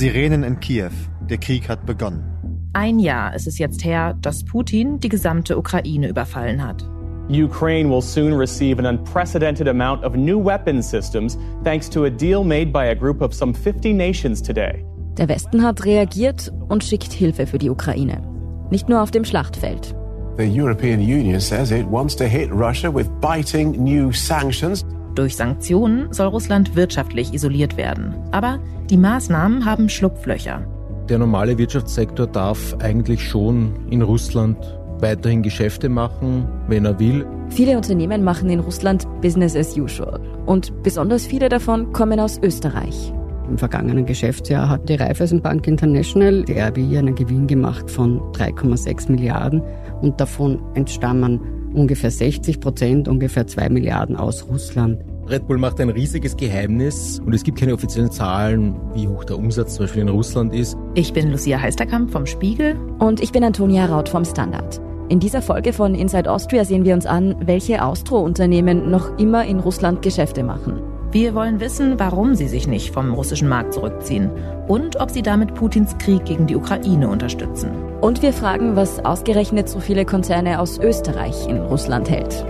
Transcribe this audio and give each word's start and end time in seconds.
Sirenen 0.00 0.44
in 0.44 0.58
Kiew. 0.60 0.88
Der 1.28 1.36
Krieg 1.36 1.68
hat 1.68 1.84
begonnen. 1.84 2.24
Ein 2.72 3.00
Jahr 3.00 3.34
ist 3.34 3.46
es 3.46 3.58
jetzt 3.58 3.84
her, 3.84 4.14
dass 4.22 4.42
Putin 4.46 4.98
die 4.98 5.10
gesamte 5.10 5.58
Ukraine 5.58 6.08
überfallen 6.08 6.66
hat. 6.66 6.82
Ukraine 7.28 7.90
will 7.90 8.00
soon 8.00 8.32
receive 8.32 8.78
an 8.78 8.86
unprecedented 8.86 9.68
amount 9.68 10.02
of 10.02 10.14
new 10.16 10.42
weapon 10.42 10.80
systems 10.80 11.36
thanks 11.64 11.90
to 11.90 12.06
a 12.06 12.10
deal 12.10 12.42
made 12.42 12.72
by 12.72 12.88
a 12.88 12.94
group 12.94 13.20
of 13.20 13.34
some 13.34 13.52
50 13.52 13.92
nations 13.92 14.40
today. 14.40 14.82
Der 15.18 15.28
Westen 15.28 15.62
hat 15.62 15.84
reagiert 15.84 16.50
und 16.70 16.82
schickt 16.82 17.12
Hilfe 17.12 17.46
für 17.46 17.58
die 17.58 17.68
Ukraine. 17.68 18.22
Nicht 18.70 18.88
nur 18.88 19.02
auf 19.02 19.10
dem 19.10 19.26
Schlachtfeld. 19.26 19.94
The 20.38 20.48
European 20.48 21.00
Union 21.00 21.40
says 21.40 21.72
it 21.72 21.84
wants 21.84 22.16
to 22.16 22.24
hit 22.24 22.50
Russia 22.50 22.88
with 22.90 23.10
biting 23.20 23.72
new 23.72 24.10
sanctions. 24.12 24.82
Durch 25.14 25.36
Sanktionen 25.36 26.12
soll 26.12 26.28
Russland 26.28 26.76
wirtschaftlich 26.76 27.34
isoliert 27.34 27.76
werden. 27.76 28.14
Aber 28.30 28.60
die 28.88 28.96
Maßnahmen 28.96 29.64
haben 29.64 29.88
Schlupflöcher. 29.88 30.64
Der 31.08 31.18
normale 31.18 31.58
Wirtschaftssektor 31.58 32.26
darf 32.26 32.76
eigentlich 32.78 33.28
schon 33.28 33.74
in 33.90 34.02
Russland 34.02 34.56
weiterhin 35.00 35.42
Geschäfte 35.42 35.88
machen, 35.88 36.46
wenn 36.68 36.84
er 36.84 36.98
will. 37.00 37.26
Viele 37.48 37.76
Unternehmen 37.76 38.22
machen 38.22 38.50
in 38.50 38.60
Russland 38.60 39.06
Business 39.20 39.56
as 39.56 39.76
usual. 39.76 40.20
Und 40.46 40.82
besonders 40.82 41.26
viele 41.26 41.48
davon 41.48 41.92
kommen 41.92 42.20
aus 42.20 42.38
Österreich. 42.42 43.12
Im 43.48 43.58
vergangenen 43.58 44.06
Geschäftsjahr 44.06 44.68
hat 44.68 44.88
die 44.88 44.94
Raiffeisenbank 44.94 45.66
International, 45.66 46.44
die 46.44 46.60
RBI, 46.60 46.98
einen 46.98 47.16
Gewinn 47.16 47.48
gemacht 47.48 47.90
von 47.90 48.20
3,6 48.32 49.10
Milliarden 49.10 49.60
und 50.02 50.20
davon 50.20 50.62
entstammen 50.74 51.40
ungefähr 51.72 52.10
60 52.10 52.60
Prozent, 52.60 53.08
ungefähr 53.08 53.46
2 53.46 53.68
Milliarden 53.68 54.16
aus 54.16 54.46
Russland. 54.48 55.02
Red 55.28 55.46
Bull 55.46 55.58
macht 55.58 55.80
ein 55.80 55.90
riesiges 55.90 56.36
Geheimnis 56.36 57.20
und 57.24 57.32
es 57.32 57.44
gibt 57.44 57.58
keine 57.58 57.74
offiziellen 57.74 58.10
Zahlen, 58.10 58.74
wie 58.94 59.06
hoch 59.06 59.24
der 59.24 59.38
Umsatz 59.38 59.74
zum 59.74 59.84
Beispiel 59.84 60.02
in 60.02 60.08
Russland 60.08 60.52
ist. 60.52 60.76
Ich 60.94 61.12
bin 61.12 61.30
Lucia 61.30 61.60
Heisterkamp 61.60 62.10
vom 62.10 62.26
Spiegel. 62.26 62.76
Und 62.98 63.22
ich 63.22 63.30
bin 63.30 63.44
Antonia 63.44 63.86
Raut 63.86 64.08
vom 64.08 64.24
Standard. 64.24 64.80
In 65.08 65.20
dieser 65.20 65.42
Folge 65.42 65.72
von 65.72 65.94
Inside 65.94 66.30
Austria 66.30 66.64
sehen 66.64 66.84
wir 66.84 66.94
uns 66.94 67.06
an, 67.06 67.36
welche 67.44 67.84
Austro-Unternehmen 67.84 68.90
noch 68.90 69.18
immer 69.18 69.44
in 69.44 69.60
Russland 69.60 70.02
Geschäfte 70.02 70.42
machen. 70.42 70.80
Wir 71.12 71.34
wollen 71.34 71.58
wissen, 71.58 71.98
warum 71.98 72.36
sie 72.36 72.46
sich 72.46 72.68
nicht 72.68 72.94
vom 72.94 73.12
russischen 73.14 73.48
Markt 73.48 73.74
zurückziehen 73.74 74.30
und 74.69 74.99
ob 74.99 75.11
sie 75.11 75.21
damit 75.21 75.55
Putins 75.55 75.97
Krieg 75.97 76.25
gegen 76.25 76.47
die 76.47 76.55
Ukraine 76.55 77.07
unterstützen. 77.07 77.71
Und 78.01 78.21
wir 78.21 78.33
fragen, 78.33 78.75
was 78.75 79.03
ausgerechnet 79.03 79.69
so 79.69 79.79
viele 79.79 80.05
Konzerne 80.05 80.59
aus 80.59 80.79
Österreich 80.79 81.47
in 81.47 81.57
Russland 81.57 82.09
hält. 82.09 82.45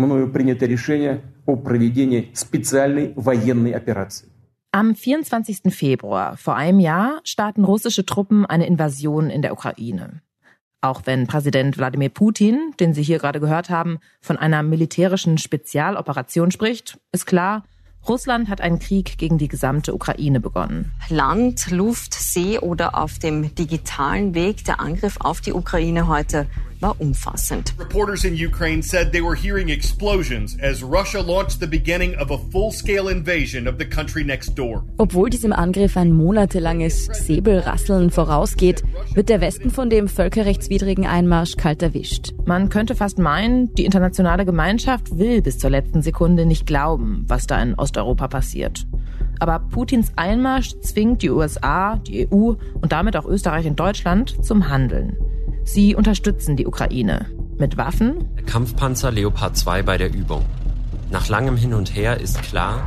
мною 0.00 0.32
принято 0.32 0.66
решение 0.66 1.20
о 1.46 1.56
проведении 1.56 2.30
специальной 2.34 3.12
военной 3.16 3.72
операции. 3.72 4.28
Am 4.75 4.93
24. 4.93 5.73
Februar 5.73 6.35
vor 6.35 6.57
einem 6.57 6.81
Jahr 6.81 7.21
starten 7.23 7.63
russische 7.63 8.05
Truppen 8.05 8.45
eine 8.45 8.67
Invasion 8.67 9.29
in 9.29 9.41
der 9.41 9.53
Ukraine. 9.53 10.21
Auch 10.81 11.03
wenn 11.05 11.27
Präsident 11.27 11.77
Wladimir 11.77 12.09
Putin, 12.09 12.73
den 12.77 12.93
Sie 12.93 13.01
hier 13.01 13.19
gerade 13.19 13.39
gehört 13.39 13.69
haben, 13.69 13.99
von 14.19 14.35
einer 14.35 14.63
militärischen 14.63 15.37
Spezialoperation 15.37 16.51
spricht, 16.51 16.99
ist 17.13 17.25
klar, 17.25 17.63
Russland 18.05 18.49
hat 18.49 18.59
einen 18.59 18.79
Krieg 18.79 19.17
gegen 19.17 19.37
die 19.37 19.47
gesamte 19.47 19.95
Ukraine 19.95 20.41
begonnen. 20.41 20.91
Land, 21.07 21.71
Luft, 21.71 22.13
See 22.13 22.59
oder 22.59 22.97
auf 22.97 23.17
dem 23.17 23.55
digitalen 23.55 24.35
Weg 24.35 24.65
der 24.65 24.81
Angriff 24.81 25.15
auf 25.21 25.39
die 25.39 25.53
Ukraine 25.53 26.09
heute 26.09 26.47
war 26.79 26.95
umfassend. 26.99 27.73
Reporters 27.79 28.23
in 28.23 28.33
Ukraine 28.33 28.81
said 28.81 29.11
they 29.11 29.21
were 29.21 29.35
hearing 29.35 29.69
explosions 29.69 30.57
as 30.61 30.83
Russia 30.83 31.21
launched 31.21 31.59
the 31.59 31.67
beginning 31.67 32.15
of 32.15 32.31
a 32.31 32.37
full-scale 32.51 33.09
invasion 33.09 33.67
of 33.67 33.75
the 33.77 33.85
country 33.85 34.23
next 34.23 34.55
door. 34.55 34.83
Obwohl 34.97 35.29
diesem 35.29 35.53
Angriff 35.53 35.97
ein 35.97 36.11
monatelanges 36.11 37.05
Säbelrasseln 37.05 38.11
vorausgeht, 38.11 38.83
wird 39.13 39.29
der 39.29 39.41
Westen 39.41 39.69
von 39.69 39.89
dem 39.89 40.07
völkerrechtswidrigen 40.07 41.05
Einmarsch 41.05 41.55
kalt 41.57 41.81
erwischt. 41.81 42.33
Man 42.45 42.69
könnte 42.69 42.95
fast 42.95 43.17
meinen, 43.17 43.73
die 43.75 43.85
internationale 43.85 44.45
Gemeinschaft 44.45 45.17
will 45.17 45.41
bis 45.41 45.59
zur 45.59 45.69
letzten 45.69 46.01
Sekunde 46.01 46.45
nicht 46.45 46.65
glauben, 46.65 47.25
was 47.27 47.47
da 47.47 47.61
in 47.61 47.75
Osteuropa 47.75 48.27
passiert. 48.27 48.85
Aber 49.39 49.59
Putins 49.59 50.11
Einmarsch 50.15 50.75
zwingt 50.81 51.21
die 51.21 51.29
USA, 51.29 51.97
die 51.97 52.27
EU 52.27 52.53
und 52.81 52.91
damit 52.91 53.17
auch 53.17 53.25
Österreich 53.25 53.65
und 53.65 53.79
Deutschland 53.79 54.43
zum 54.43 54.69
Handeln. 54.69 55.17
Sie 55.65 55.95
unterstützen 55.95 56.55
die 56.55 56.67
Ukraine 56.67 57.25
mit 57.57 57.75
Waffen. 57.75 58.29
Kampfpanzer 58.45 59.11
Leopard 59.11 59.57
2 59.57 59.81
bei 59.81 59.97
der 59.97 60.13
Übung. 60.13 60.45
Nach 61.11 61.27
langem 61.27 61.57
Hin 61.57 61.73
und 61.73 61.95
Her 61.95 62.19
ist 62.21 62.41
klar, 62.43 62.85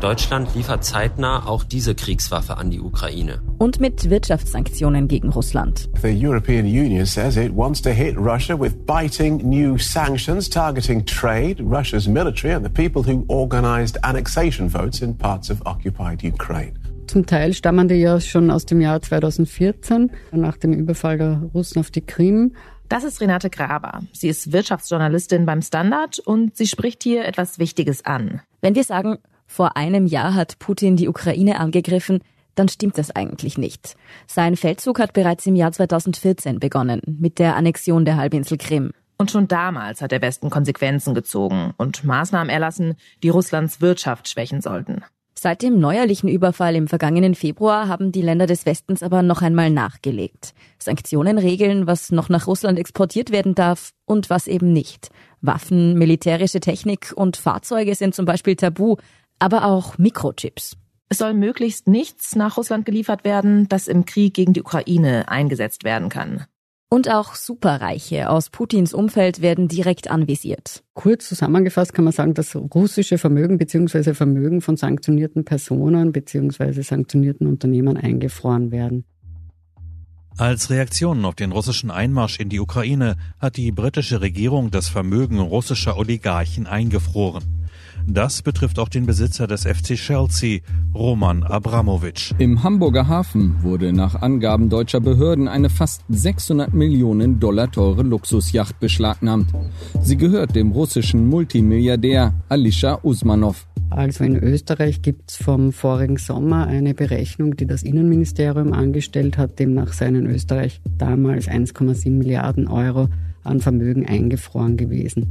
Deutschland 0.00 0.54
liefert 0.54 0.84
zeitnah 0.84 1.46
auch 1.46 1.64
diese 1.64 1.94
Kriegswaffe 1.94 2.58
an 2.58 2.70
die 2.70 2.80
Ukraine. 2.80 3.40
Und 3.58 3.80
mit 3.80 4.08
Wirtschaftssanktionen 4.08 5.08
gegen 5.08 5.30
Russland. 5.30 5.88
The 6.02 6.08
European 6.08 6.66
Union 6.66 7.06
says 7.06 7.36
it 7.36 7.54
wants 7.54 7.80
to 7.82 7.90
hit 7.90 8.16
Russia 8.16 8.58
with 8.58 8.74
biting 8.86 9.38
new 9.38 9.78
sanctions 9.78 10.48
targeting 10.48 11.04
trade, 11.06 11.60
Russia's 11.60 12.06
military 12.06 12.54
and 12.54 12.64
the 12.64 12.70
people 12.70 13.02
who 13.02 13.24
organized 13.28 13.98
annexation 14.02 14.70
votes 14.70 15.00
in 15.00 15.16
parts 15.16 15.50
of 15.50 15.60
occupied 15.66 16.22
Ukraine. 16.22 16.79
Zum 17.10 17.26
Teil 17.26 17.54
stammen 17.54 17.88
die 17.88 17.96
ja 17.96 18.20
schon 18.20 18.52
aus 18.52 18.66
dem 18.66 18.80
Jahr 18.80 19.02
2014, 19.02 20.12
nach 20.30 20.56
dem 20.56 20.72
Überfall 20.72 21.18
der 21.18 21.42
Russen 21.52 21.80
auf 21.80 21.90
die 21.90 22.02
Krim. 22.02 22.54
Das 22.88 23.02
ist 23.02 23.20
Renate 23.20 23.50
Graber. 23.50 24.02
Sie 24.12 24.28
ist 24.28 24.52
Wirtschaftsjournalistin 24.52 25.44
beim 25.44 25.60
Standard 25.60 26.20
und 26.20 26.56
sie 26.56 26.68
spricht 26.68 27.02
hier 27.02 27.24
etwas 27.24 27.58
Wichtiges 27.58 28.04
an. 28.04 28.42
Wenn 28.60 28.76
wir 28.76 28.84
sagen, 28.84 29.18
vor 29.44 29.76
einem 29.76 30.06
Jahr 30.06 30.36
hat 30.36 30.60
Putin 30.60 30.94
die 30.94 31.08
Ukraine 31.08 31.58
angegriffen, 31.58 32.20
dann 32.54 32.68
stimmt 32.68 32.96
das 32.96 33.10
eigentlich 33.10 33.58
nicht. 33.58 33.96
Sein 34.28 34.54
Feldzug 34.54 35.00
hat 35.00 35.12
bereits 35.12 35.44
im 35.46 35.56
Jahr 35.56 35.72
2014 35.72 36.60
begonnen, 36.60 37.00
mit 37.18 37.40
der 37.40 37.56
Annexion 37.56 38.04
der 38.04 38.18
Halbinsel 38.18 38.56
Krim. 38.56 38.92
Und 39.18 39.32
schon 39.32 39.48
damals 39.48 40.00
hat 40.00 40.12
der 40.12 40.22
Westen 40.22 40.48
Konsequenzen 40.48 41.14
gezogen 41.14 41.74
und 41.76 42.04
Maßnahmen 42.04 42.50
erlassen, 42.50 42.94
die 43.24 43.30
Russlands 43.30 43.80
Wirtschaft 43.80 44.28
schwächen 44.28 44.60
sollten. 44.60 45.02
Seit 45.42 45.62
dem 45.62 45.80
neuerlichen 45.80 46.28
Überfall 46.28 46.76
im 46.76 46.86
vergangenen 46.86 47.34
Februar 47.34 47.88
haben 47.88 48.12
die 48.12 48.20
Länder 48.20 48.46
des 48.46 48.66
Westens 48.66 49.02
aber 49.02 49.22
noch 49.22 49.40
einmal 49.40 49.70
nachgelegt. 49.70 50.52
Sanktionen 50.78 51.38
regeln, 51.38 51.86
was 51.86 52.12
noch 52.12 52.28
nach 52.28 52.46
Russland 52.46 52.78
exportiert 52.78 53.32
werden 53.32 53.54
darf 53.54 53.94
und 54.04 54.28
was 54.28 54.46
eben 54.46 54.74
nicht. 54.74 55.08
Waffen, 55.40 55.94
militärische 55.94 56.60
Technik 56.60 57.14
und 57.16 57.38
Fahrzeuge 57.38 57.94
sind 57.94 58.14
zum 58.14 58.26
Beispiel 58.26 58.54
tabu, 58.54 58.96
aber 59.38 59.64
auch 59.64 59.96
Mikrochips. 59.96 60.76
Es 61.08 61.16
soll 61.16 61.32
möglichst 61.32 61.88
nichts 61.88 62.36
nach 62.36 62.58
Russland 62.58 62.84
geliefert 62.84 63.24
werden, 63.24 63.66
das 63.66 63.88
im 63.88 64.04
Krieg 64.04 64.34
gegen 64.34 64.52
die 64.52 64.60
Ukraine 64.60 65.26
eingesetzt 65.30 65.84
werden 65.84 66.10
kann. 66.10 66.44
Und 66.92 67.08
auch 67.08 67.36
Superreiche 67.36 68.28
aus 68.30 68.50
Putins 68.50 68.92
Umfeld 68.92 69.40
werden 69.40 69.68
direkt 69.68 70.10
anvisiert. 70.10 70.82
Kurz 70.94 71.28
zusammengefasst 71.28 71.94
kann 71.94 72.04
man 72.04 72.12
sagen, 72.12 72.34
dass 72.34 72.56
russische 72.56 73.16
Vermögen 73.16 73.58
bzw. 73.58 74.12
Vermögen 74.12 74.60
von 74.60 74.76
sanktionierten 74.76 75.44
Personen 75.44 76.10
bzw. 76.10 76.82
sanktionierten 76.82 77.46
Unternehmen 77.46 77.96
eingefroren 77.96 78.72
werden. 78.72 79.04
Als 80.36 80.68
Reaktion 80.70 81.24
auf 81.24 81.36
den 81.36 81.52
russischen 81.52 81.92
Einmarsch 81.92 82.40
in 82.40 82.48
die 82.48 82.58
Ukraine 82.58 83.16
hat 83.38 83.56
die 83.56 83.70
britische 83.70 84.20
Regierung 84.20 84.72
das 84.72 84.88
Vermögen 84.88 85.38
russischer 85.38 85.96
Oligarchen 85.96 86.66
eingefroren. 86.66 87.59
Das 88.12 88.42
betrifft 88.42 88.80
auch 88.80 88.88
den 88.88 89.06
Besitzer 89.06 89.46
des 89.46 89.62
FC 89.62 89.94
Chelsea, 89.94 90.62
Roman 90.92 91.44
Abramowitsch. 91.44 92.32
Im 92.38 92.64
Hamburger 92.64 93.06
Hafen 93.06 93.62
wurde 93.62 93.92
nach 93.92 94.20
Angaben 94.20 94.68
deutscher 94.68 94.98
Behörden 94.98 95.46
eine 95.46 95.70
fast 95.70 96.02
600 96.08 96.74
Millionen 96.74 97.38
Dollar 97.38 97.70
teure 97.70 98.02
Luxusjacht 98.02 98.80
beschlagnahmt. 98.80 99.52
Sie 100.02 100.16
gehört 100.16 100.56
dem 100.56 100.72
russischen 100.72 101.28
Multimilliardär 101.28 102.34
Alisha 102.48 102.98
Usmanov. 103.04 103.68
Also 103.90 104.24
in 104.24 104.36
Österreich 104.36 105.02
gibt 105.02 105.30
es 105.30 105.36
vom 105.36 105.72
vorigen 105.72 106.16
Sommer 106.16 106.66
eine 106.66 106.94
Berechnung, 106.94 107.54
die 107.56 107.66
das 107.66 107.84
Innenministerium 107.84 108.72
angestellt 108.72 109.38
hat. 109.38 109.60
Demnach 109.60 109.92
seien 109.92 110.16
in 110.16 110.26
Österreich 110.26 110.80
damals 110.98 111.46
1,7 111.46 112.10
Milliarden 112.10 112.66
Euro 112.66 113.08
an 113.44 113.60
Vermögen 113.60 114.04
eingefroren 114.04 114.76
gewesen. 114.76 115.30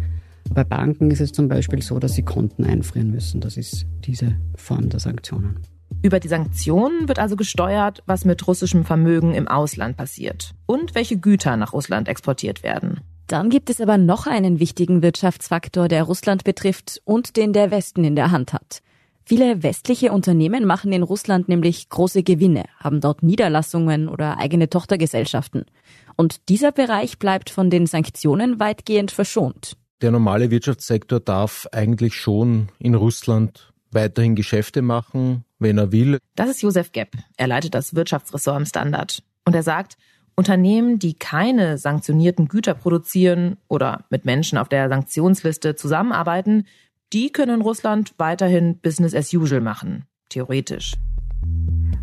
Bei 0.53 0.63
Banken 0.63 1.11
ist 1.11 1.21
es 1.21 1.31
zum 1.31 1.47
Beispiel 1.47 1.81
so, 1.81 1.99
dass 1.99 2.13
sie 2.13 2.23
Konten 2.23 2.65
einfrieren 2.65 3.11
müssen. 3.11 3.39
Das 3.39 3.55
ist 3.55 3.85
diese 4.05 4.35
Form 4.55 4.89
der 4.89 4.99
Sanktionen. 4.99 5.59
Über 6.01 6.19
die 6.19 6.27
Sanktionen 6.27 7.07
wird 7.07 7.19
also 7.19 7.35
gesteuert, 7.35 8.03
was 8.05 8.25
mit 8.25 8.47
russischem 8.47 8.85
Vermögen 8.85 9.33
im 9.33 9.47
Ausland 9.47 9.97
passiert 9.97 10.53
und 10.65 10.95
welche 10.95 11.17
Güter 11.17 11.57
nach 11.57 11.73
Russland 11.73 12.07
exportiert 12.07 12.63
werden. 12.63 13.01
Dann 13.27 13.49
gibt 13.49 13.69
es 13.69 13.79
aber 13.79 13.97
noch 13.97 14.25
einen 14.25 14.59
wichtigen 14.59 15.03
Wirtschaftsfaktor, 15.03 15.87
der 15.87 16.03
Russland 16.03 16.43
betrifft 16.43 17.01
und 17.05 17.37
den 17.37 17.53
der 17.53 17.69
Westen 17.69 18.03
in 18.03 18.15
der 18.15 18.31
Hand 18.31 18.53
hat. 18.53 18.81
Viele 19.23 19.61
westliche 19.61 20.11
Unternehmen 20.11 20.65
machen 20.65 20.91
in 20.91 21.03
Russland 21.03 21.49
nämlich 21.49 21.89
große 21.89 22.23
Gewinne, 22.23 22.63
haben 22.79 23.01
dort 23.01 23.21
Niederlassungen 23.21 24.09
oder 24.09 24.39
eigene 24.39 24.69
Tochtergesellschaften. 24.69 25.65
Und 26.15 26.49
dieser 26.49 26.71
Bereich 26.71 27.19
bleibt 27.19 27.51
von 27.51 27.69
den 27.69 27.85
Sanktionen 27.85 28.59
weitgehend 28.59 29.11
verschont. 29.11 29.77
Der 30.01 30.11
normale 30.11 30.49
Wirtschaftssektor 30.49 31.19
darf 31.19 31.67
eigentlich 31.73 32.15
schon 32.15 32.69
in 32.79 32.95
Russland 32.95 33.73
weiterhin 33.91 34.35
Geschäfte 34.35 34.81
machen, 34.81 35.43
wenn 35.57 35.77
er 35.77 35.91
will. 35.91 36.19
Das 36.35 36.49
ist 36.49 36.61
Josef 36.61 36.93
Gepp. 36.93 37.17
Er 37.35 37.47
leitet 37.47 37.73
das 37.73 37.95
Wirtschaftsressort 37.95 38.59
im 38.59 38.65
Standard. 38.65 39.23
Und 39.45 39.55
er 39.55 39.63
sagt, 39.63 39.97
Unternehmen, 40.35 40.99
die 40.99 41.15
keine 41.15 41.77
sanktionierten 41.77 42.47
Güter 42.47 42.75
produzieren 42.75 43.57
oder 43.67 44.05
mit 44.09 44.23
Menschen 44.23 44.57
auf 44.57 44.69
der 44.69 44.87
Sanktionsliste 44.87 45.75
zusammenarbeiten, 45.75 46.65
die 47.11 47.31
können 47.31 47.55
in 47.55 47.61
Russland 47.61 48.13
weiterhin 48.17 48.77
Business 48.79 49.13
as 49.13 49.33
usual 49.33 49.59
machen, 49.59 50.05
theoretisch. 50.29 50.93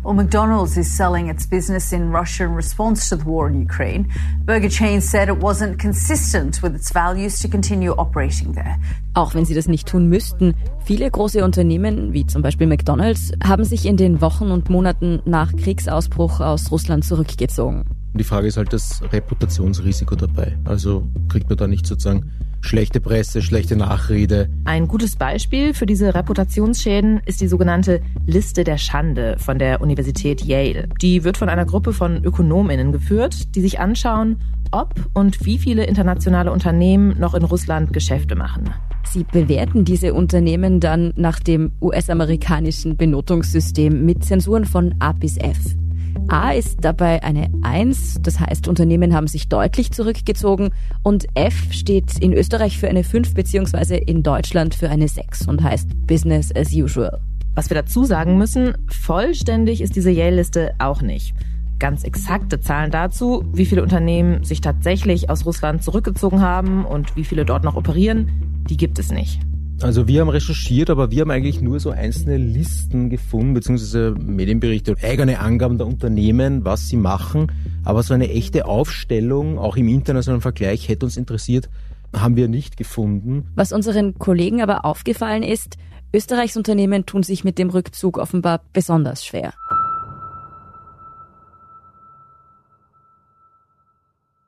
Well, 0.03 0.13
McDonald's 0.13 0.77
is 0.77 0.95
selling 0.95 1.29
its 1.29 1.45
business 1.47 1.91
in 1.91 2.11
Russia 2.11 2.45
in 2.45 2.55
response 2.55 3.09
to 3.09 3.17
the 3.17 3.25
war 3.25 3.49
in 3.49 3.61
Ukraine. 3.61 4.07
Burger 4.45 4.69
Chain 4.69 5.01
said 5.01 5.27
it 5.27 5.41
wasn't 5.41 5.79
consistent 5.79 6.61
with 6.61 6.75
its 6.75 6.91
values 6.93 7.39
to 7.39 7.49
continue 7.49 7.91
operating 7.97 8.53
there. 8.53 8.77
Auch 9.13 9.33
wenn 9.33 9.45
sie 9.45 9.55
das 9.55 9.67
nicht 9.67 9.87
tun 9.87 10.07
müssten, 10.07 10.53
viele 10.85 11.09
große 11.09 11.43
Unternehmen, 11.43 12.13
wie 12.13 12.25
zum 12.25 12.41
Beispiel 12.41 12.67
McDonald's, 12.67 13.31
haben 13.43 13.63
sich 13.65 13.85
in 13.85 13.97
den 13.97 14.21
Wochen 14.21 14.51
und 14.51 14.69
Monaten 14.69 15.21
nach 15.25 15.51
Kriegsausbruch 15.55 16.39
aus 16.39 16.71
Russland 16.71 17.03
zurückgezogen. 17.03 17.83
Die 18.13 18.23
Frage 18.23 18.47
ist 18.47 18.57
halt 18.57 18.73
das 18.73 19.01
Reputationsrisiko 19.11 20.15
dabei. 20.15 20.57
Also 20.65 21.07
kriegt 21.27 21.49
man 21.49 21.57
da 21.57 21.67
nicht 21.67 21.85
sozusagen 21.85 22.31
schlechte 22.61 22.99
Presse, 22.99 23.41
schlechte 23.41 23.75
Nachrede. 23.75 24.49
Ein 24.65 24.87
gutes 24.87 25.15
Beispiel 25.15 25.73
für 25.73 25.85
diese 25.85 26.13
Reputationsschäden 26.15 27.21
ist 27.25 27.41
die 27.41 27.47
sogenannte 27.47 28.01
Liste 28.25 28.63
der 28.63 28.77
Schande 28.77 29.37
von 29.39 29.59
der 29.59 29.81
Universität 29.81 30.43
Yale. 30.43 30.89
Die 31.01 31.23
wird 31.23 31.37
von 31.37 31.49
einer 31.49 31.65
Gruppe 31.65 31.93
von 31.93 32.23
Ökonominnen 32.23 32.91
geführt, 32.91 33.55
die 33.55 33.61
sich 33.61 33.79
anschauen, 33.79 34.37
ob 34.71 34.93
und 35.13 35.45
wie 35.45 35.57
viele 35.57 35.85
internationale 35.85 36.51
Unternehmen 36.51 37.17
noch 37.19 37.33
in 37.33 37.43
Russland 37.43 37.93
Geschäfte 37.93 38.35
machen. 38.35 38.73
Sie 39.05 39.23
bewerten 39.23 39.85
diese 39.85 40.13
Unternehmen 40.13 40.79
dann 40.79 41.13
nach 41.15 41.39
dem 41.39 41.71
US-amerikanischen 41.81 42.97
Benotungssystem 42.97 44.05
mit 44.05 44.25
Zensuren 44.25 44.65
von 44.65 44.95
A 44.99 45.13
bis 45.13 45.37
F. 45.37 45.57
A 46.29 46.51
ist 46.51 46.79
dabei 46.81 47.23
eine 47.23 47.49
1, 47.61 48.21
das 48.21 48.39
heißt 48.39 48.67
Unternehmen 48.67 49.13
haben 49.13 49.27
sich 49.27 49.47
deutlich 49.47 49.91
zurückgezogen 49.91 50.71
und 51.01 51.25
F 51.35 51.71
steht 51.71 52.19
in 52.19 52.33
Österreich 52.33 52.77
für 52.77 52.89
eine 52.89 53.05
5 53.05 53.33
beziehungsweise 53.33 53.95
in 53.95 54.23
Deutschland 54.23 54.75
für 54.75 54.89
eine 54.89 55.07
6 55.07 55.47
und 55.47 55.63
heißt 55.63 56.05
Business 56.05 56.53
as 56.53 56.73
usual. 56.73 57.21
Was 57.55 57.69
wir 57.69 57.75
dazu 57.75 58.03
sagen 58.03 58.37
müssen, 58.37 58.73
vollständig 58.87 59.79
ist 59.79 59.95
diese 59.95 60.11
Yale-Liste 60.11 60.73
auch 60.79 61.01
nicht. 61.01 61.33
Ganz 61.79 62.03
exakte 62.03 62.59
Zahlen 62.59 62.91
dazu, 62.91 63.45
wie 63.53 63.65
viele 63.65 63.81
Unternehmen 63.81 64.43
sich 64.43 64.59
tatsächlich 64.59 65.29
aus 65.29 65.45
Russland 65.45 65.81
zurückgezogen 65.81 66.41
haben 66.41 66.83
und 66.83 67.15
wie 67.15 67.23
viele 67.23 67.45
dort 67.45 67.63
noch 67.63 67.75
operieren, 67.77 68.63
die 68.69 68.77
gibt 68.77 68.99
es 68.99 69.11
nicht. 69.11 69.46
Also 69.81 70.07
wir 70.07 70.21
haben 70.21 70.29
recherchiert, 70.29 70.89
aber 70.89 71.11
wir 71.11 71.21
haben 71.21 71.29
eigentlich 71.29 71.61
nur 71.61 71.79
so 71.79 71.91
einzelne 71.91 72.37
Listen 72.37 73.11
gefunden, 73.11 73.53
beziehungsweise 73.53 74.15
Medienberichte, 74.19 74.95
eigene 75.03 75.39
Angaben 75.39 75.77
der 75.77 75.85
Unternehmen, 75.85 76.65
was 76.65 76.87
sie 76.87 76.97
machen. 76.97 77.51
Aber 77.85 78.01
so 78.01 78.15
eine 78.15 78.29
echte 78.29 78.65
Aufstellung, 78.65 79.59
auch 79.59 79.77
im 79.77 79.87
internationalen 79.87 80.41
Vergleich, 80.41 80.89
hätte 80.89 81.05
uns 81.05 81.15
interessiert, 81.15 81.69
haben 82.15 82.35
wir 82.35 82.47
nicht 82.47 82.75
gefunden. 82.75 83.51
Was 83.53 83.71
unseren 83.71 84.17
Kollegen 84.17 84.63
aber 84.63 84.83
aufgefallen 84.83 85.43
ist, 85.43 85.77
Österreichs 86.11 86.57
Unternehmen 86.57 87.05
tun 87.05 87.21
sich 87.21 87.43
mit 87.43 87.59
dem 87.59 87.69
Rückzug 87.69 88.17
offenbar 88.17 88.61
besonders 88.73 89.23
schwer. 89.23 89.53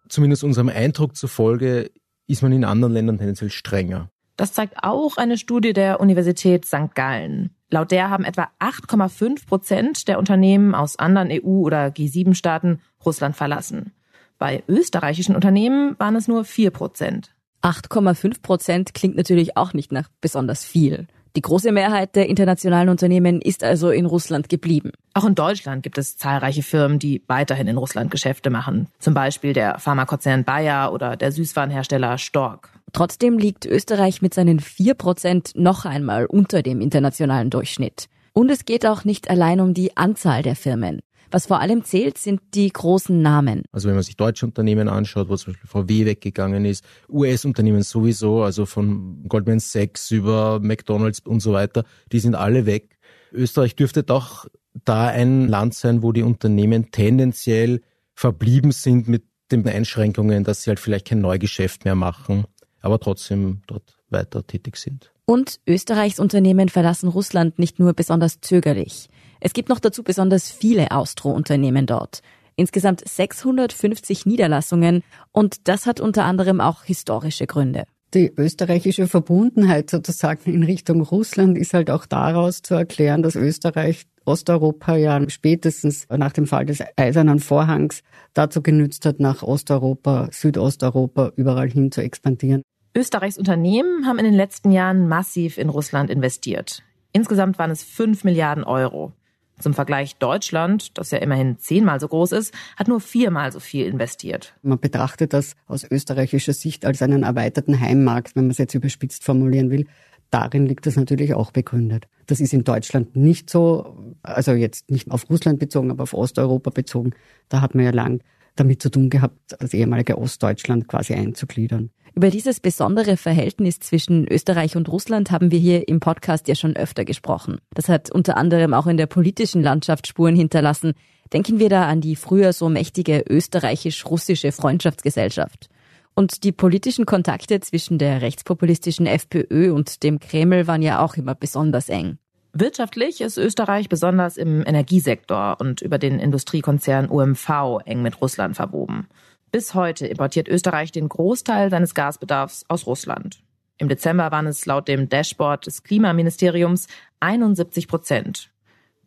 Zumindest 0.08 0.44
unserem 0.44 0.70
Eindruck 0.70 1.16
zufolge 1.16 1.92
ist 2.26 2.42
man 2.42 2.52
in 2.52 2.66
anderen 2.66 2.94
Ländern 2.94 3.20
tendenziell 3.20 3.52
strenger. 3.52 4.10
Das 4.40 4.54
zeigt 4.54 4.86
auch 4.86 5.18
eine 5.18 5.38
Studie 5.38 5.74
der 5.74 6.00
Universität 6.00 6.64
St. 6.64 6.96
Gallen. 6.96 7.50
Laut 7.70 7.92
der 7.92 8.10
haben 8.10 8.24
etwa 8.24 8.48
8,5 8.62 9.46
Prozent 9.46 10.08
der 10.08 10.18
Unternehmen 10.18 10.74
aus 10.76 10.98
anderen 10.98 11.28
EU- 11.30 11.66
oder 11.66 11.88
G7-Staaten 11.88 12.80
Russland 13.06 13.36
verlassen. 13.36 13.92
Bei 14.38 14.64
österreichischen 14.70 15.36
Unternehmen 15.36 16.00
waren 16.00 16.16
es 16.16 16.30
nur 16.30 16.46
4 16.46 16.72
Prozent. 16.72 17.36
8,5 17.64 18.42
Prozent 18.42 18.94
klingt 18.94 19.18
natürlich 19.18 19.58
auch 19.58 19.74
nicht 19.74 19.92
nach 19.92 20.08
besonders 20.22 20.64
viel. 20.64 21.08
Die 21.36 21.42
große 21.42 21.72
Mehrheit 21.72 22.16
der 22.16 22.28
internationalen 22.28 22.90
Unternehmen 22.90 23.42
ist 23.42 23.64
also 23.64 23.92
in 23.92 24.06
Russland 24.06 24.50
geblieben. 24.50 24.92
Auch 25.14 25.26
in 25.26 25.36
Deutschland 25.36 25.84
gibt 25.84 25.98
es 25.98 26.18
zahlreiche 26.18 26.64
Firmen, 26.64 26.98
die 26.98 27.24
weiterhin 27.28 27.68
in 27.68 27.78
Russland 27.78 28.10
Geschäfte 28.10 28.50
machen. 28.50 28.88
Zum 29.00 29.14
Beispiel 29.14 29.54
der 29.54 29.80
Pharmakonzern 29.80 30.44
Bayer 30.44 30.92
oder 30.92 31.16
der 31.16 31.32
Süßwarenhersteller 31.32 32.18
Stork. 32.18 32.70
Trotzdem 32.94 33.38
liegt 33.38 33.66
Österreich 33.66 34.22
mit 34.22 34.34
seinen 34.34 34.60
4 34.60 34.96
Prozent 34.96 35.52
noch 35.56 35.86
einmal 35.86 36.26
unter 36.26 36.64
dem 36.64 36.82
internationalen 36.82 37.50
Durchschnitt. 37.50 38.08
Und 38.34 38.50
es 38.50 38.66
geht 38.66 38.86
auch 38.86 39.04
nicht 39.06 39.30
allein 39.30 39.60
um 39.60 39.74
die 39.74 39.98
Anzahl 39.98 40.42
der 40.42 40.56
Firmen. 40.56 41.02
Was 41.32 41.46
vor 41.46 41.60
allem 41.60 41.84
zählt, 41.84 42.18
sind 42.18 42.42
die 42.54 42.70
großen 42.70 43.22
Namen. 43.22 43.64
Also 43.72 43.88
wenn 43.88 43.96
man 43.96 44.04
sich 44.04 44.18
deutsche 44.18 44.46
Unternehmen 44.46 44.88
anschaut, 44.88 45.30
wo 45.30 45.36
zum 45.36 45.54
Beispiel 45.54 45.70
VW 45.70 46.06
weggegangen 46.06 46.66
ist, 46.66 46.84
US-Unternehmen 47.08 47.84
sowieso, 47.84 48.44
also 48.44 48.66
von 48.66 49.24
Goldman 49.28 49.60
Sachs 49.60 50.10
über 50.12 50.60
McDonald's 50.60 51.20
und 51.20 51.42
so 51.42 51.54
weiter, 51.54 51.84
die 52.12 52.20
sind 52.20 52.36
alle 52.36 52.66
weg. 52.66 52.98
Österreich 53.32 53.76
dürfte 53.76 54.04
doch 54.04 54.48
da 54.86 55.08
ein 55.08 55.48
Land 55.48 55.76
sein, 55.76 56.02
wo 56.02 56.12
die 56.12 56.24
Unternehmen 56.24 56.92
tendenziell 56.92 57.82
verblieben 58.16 58.72
sind 58.72 59.08
mit 59.08 59.24
den 59.52 59.68
Einschränkungen, 59.68 60.44
dass 60.44 60.64
sie 60.64 60.70
halt 60.70 60.80
vielleicht 60.80 61.08
kein 61.08 61.22
Neugeschäft 61.22 61.86
mehr 61.86 61.96
machen, 61.96 62.46
aber 62.82 63.00
trotzdem 63.00 63.62
dort 63.68 63.98
weiter 64.10 64.46
tätig 64.46 64.78
sind. 64.78 65.12
Und 65.26 65.60
Österreichs 65.68 66.20
Unternehmen 66.20 66.70
verlassen 66.70 67.08
Russland 67.08 67.60
nicht 67.60 67.78
nur 67.78 67.94
besonders 67.94 68.42
zögerlich. 68.42 69.10
Es 69.40 69.54
gibt 69.54 69.70
noch 69.70 69.80
dazu 69.80 70.04
besonders 70.04 70.52
viele 70.52 70.92
Austro-Unternehmen 70.92 71.86
dort. 71.86 72.22
Insgesamt 72.56 73.08
650 73.08 74.26
Niederlassungen 74.26 75.04
und 75.32 75.68
das 75.68 75.86
hat 75.86 76.00
unter 76.00 76.26
anderem 76.26 76.60
auch 76.60 76.84
historische 76.84 77.48
Gründe. 77.48 77.86
Die 78.14 78.34
österreichische 78.36 79.08
Verbundenheit 79.08 79.92
sozusagen 79.92 80.52
in 80.52 80.64
Richtung 80.64 81.02
Russland 81.02 81.58
ist 81.58 81.76
halt 81.76 81.92
auch 81.92 82.08
daraus 82.08 82.64
zu 82.64 82.74
erklären, 82.74 83.22
dass 83.22 83.36
Österreich 83.36 84.08
Osteuropa 84.26 84.96
ja 84.96 85.30
spätestens 85.30 86.08
nach 86.10 86.34
dem 86.34 86.48
Fall 86.48 86.66
des 86.66 86.84
Eisernen 86.96 87.40
Vorhangs 87.40 88.02
dazu 88.34 88.64
genützt 88.64 89.06
hat, 89.06 89.20
nach 89.20 89.44
Osteuropa, 89.44 90.28
Südosteuropa 90.32 91.32
überall 91.36 91.70
hin 91.70 91.92
zu 91.92 92.02
expandieren. 92.02 92.64
Österreichs 92.96 93.38
Unternehmen 93.38 94.08
haben 94.08 94.18
in 94.18 94.26
den 94.26 94.34
letzten 94.34 94.72
Jahren 94.72 95.08
massiv 95.08 95.60
in 95.60 95.70
Russland 95.70 96.10
investiert. 96.10 96.84
Insgesamt 97.14 97.60
waren 97.60 97.72
es 97.72 97.84
5 97.84 98.24
Milliarden 98.24 98.64
Euro. 98.64 99.14
Zum 99.60 99.74
Vergleich 99.74 100.16
Deutschland, 100.16 100.98
das 100.98 101.12
ja 101.12 101.18
immerhin 101.20 101.58
zehnmal 101.60 102.00
so 102.00 102.08
groß 102.08 102.32
ist, 102.32 102.54
hat 102.78 102.88
nur 102.88 103.02
viermal 103.02 103.52
so 103.52 103.60
viel 103.60 103.86
investiert. 103.86 104.56
Man 104.62 104.80
betrachtet 104.80 105.34
das 105.34 105.56
aus 105.68 105.84
österreichischer 105.84 106.54
Sicht 106.54 106.86
als 106.86 107.02
einen 107.02 107.24
erweiterten 107.24 107.80
Heimmarkt, 107.80 108.36
wenn 108.36 108.46
man 108.46 108.52
es 108.52 108.58
jetzt 108.58 108.74
überspitzt 108.74 109.24
formulieren 109.24 109.70
will. 109.70 109.86
Darin 110.32 110.66
liegt 110.66 110.86
das 110.86 110.96
natürlich 110.96 111.34
auch 111.34 111.52
begründet. 111.52 112.08
Das 112.28 112.40
ist 112.40 112.54
in 112.54 112.64
Deutschland 112.64 113.16
nicht 113.16 113.50
so, 113.50 114.16
also 114.22 114.52
jetzt 114.54 114.90
nicht 114.92 115.10
auf 115.12 115.30
Russland 115.30 115.60
bezogen, 115.60 115.92
aber 115.92 116.04
auf 116.04 116.14
Osteuropa 116.14 116.70
bezogen. 116.70 117.12
Da 117.50 117.62
hat 117.62 117.76
man 117.76 117.84
ja 117.84 117.92
lang 117.92 118.22
damit 118.56 118.82
zu 118.82 118.90
tun 118.90 119.10
gehabt, 119.10 119.56
das 119.60 119.74
ehemalige 119.74 120.18
Ostdeutschland 120.18 120.88
quasi 120.88 121.14
einzugliedern. 121.14 121.90
Über 122.20 122.32
dieses 122.32 122.60
besondere 122.60 123.16
Verhältnis 123.16 123.80
zwischen 123.80 124.28
Österreich 124.28 124.76
und 124.76 124.90
Russland 124.90 125.32
haben 125.32 125.52
wir 125.52 125.60
hier 125.60 125.88
im 125.88 126.02
Podcast 126.02 126.50
ja 126.50 126.56
schon 126.56 126.76
öfter 126.76 127.06
gesprochen. 127.06 127.60
Das 127.74 127.88
hat 127.88 128.12
unter 128.12 128.36
anderem 128.36 128.74
auch 128.74 128.88
in 128.88 128.98
der 128.98 129.06
politischen 129.06 129.64
Landschaft 129.64 130.06
Spuren 130.06 130.36
hinterlassen. 130.36 130.96
Denken 131.32 131.60
wir 131.60 131.70
da 131.70 131.88
an 131.88 132.02
die 132.02 132.18
früher 132.18 132.52
so 132.52 132.68
mächtige 132.68 133.24
österreichisch-russische 133.30 134.52
Freundschaftsgesellschaft. 134.52 135.70
Und 136.14 136.44
die 136.44 136.52
politischen 136.52 137.06
Kontakte 137.06 137.62
zwischen 137.62 137.98
der 137.98 138.22
rechtspopulistischen 138.22 139.06
FPÖ 139.06 139.72
und 139.72 140.04
dem 140.04 140.20
Kreml 140.20 140.68
waren 140.68 140.82
ja 140.82 141.02
auch 141.02 141.16
immer 141.16 141.36
besonders 141.36 141.88
eng. 141.88 142.18
Wirtschaftlich 142.52 143.22
ist 143.22 143.38
Österreich 143.38 143.88
besonders 143.88 144.36
im 144.36 144.68
Energiesektor 144.68 145.56
und 145.62 145.82
über 145.82 145.98
den 145.98 146.20
Industriekonzern 146.20 147.08
UMV 147.10 147.80
eng 147.86 148.02
mit 148.02 148.20
Russland 148.20 148.58
verwoben. 148.58 149.08
Bis 149.52 149.74
heute 149.74 150.06
importiert 150.06 150.48
Österreich 150.48 150.92
den 150.92 151.10
Großteil 151.10 151.72
seines 151.72 151.96
Gasbedarfs 151.96 152.66
aus 152.68 152.86
Russland. 152.86 153.42
Im 153.80 153.90
Dezember 153.90 154.32
waren 154.32 154.46
es 154.46 154.66
laut 154.66 154.88
dem 154.88 155.10
Dashboard 155.10 155.66
des 155.66 155.84
Klimaministeriums 155.84 156.88
71 157.20 157.88
Prozent. 157.88 158.52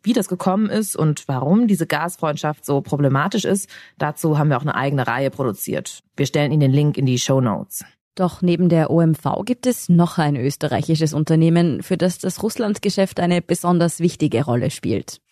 Wie 0.01 0.11
das 0.11 0.27
gekommen 0.27 0.69
ist 0.69 0.97
und 0.97 1.29
warum 1.29 1.67
diese 1.67 1.87
Gasfreundschaft 1.87 2.65
so 2.65 2.81
problematisch 2.81 3.45
ist, 3.45 3.69
dazu 3.97 4.37
haben 4.37 4.49
wir 4.49 4.57
auch 4.57 4.63
eine 4.63 4.75
eigene 4.75 5.07
Reihe 5.07 5.29
produziert. 5.29 6.03
Wir 6.17 6.25
stellen 6.25 6.51
Ihnen 6.51 6.59
den 6.59 6.73
Link 6.73 6.97
in 6.97 7.05
die 7.05 7.19
Show 7.19 7.39
Notes. 7.39 7.85
Doch 8.15 8.41
neben 8.41 8.67
der 8.67 8.91
OMV 8.91 9.45
gibt 9.45 9.65
es 9.65 9.87
noch 9.87 10.17
ein 10.17 10.35
österreichisches 10.35 11.13
Unternehmen, 11.13 11.81
für 11.81 11.97
das 11.97 12.19
das 12.19 12.43
Russlandgeschäft 12.43 13.21
eine 13.21 13.41
besonders 13.41 14.01
wichtige 14.01 14.43
Rolle 14.43 14.71
spielt. 14.71 15.22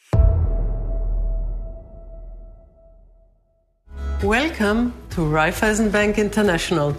Welcome 4.23 4.91
to 5.15 5.27
Raiffeisen 5.27 5.91
Bank 5.91 6.19
International. 6.19 6.93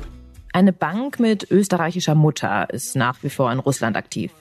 Eine 0.52 0.72
Bank 0.72 1.20
mit 1.20 1.48
österreichischer 1.52 2.16
Mutter 2.16 2.68
ist 2.70 2.96
nach 2.96 3.22
wie 3.22 3.30
vor 3.30 3.52
in 3.52 3.60
Russland 3.60 3.96
aktiv. 3.96 4.32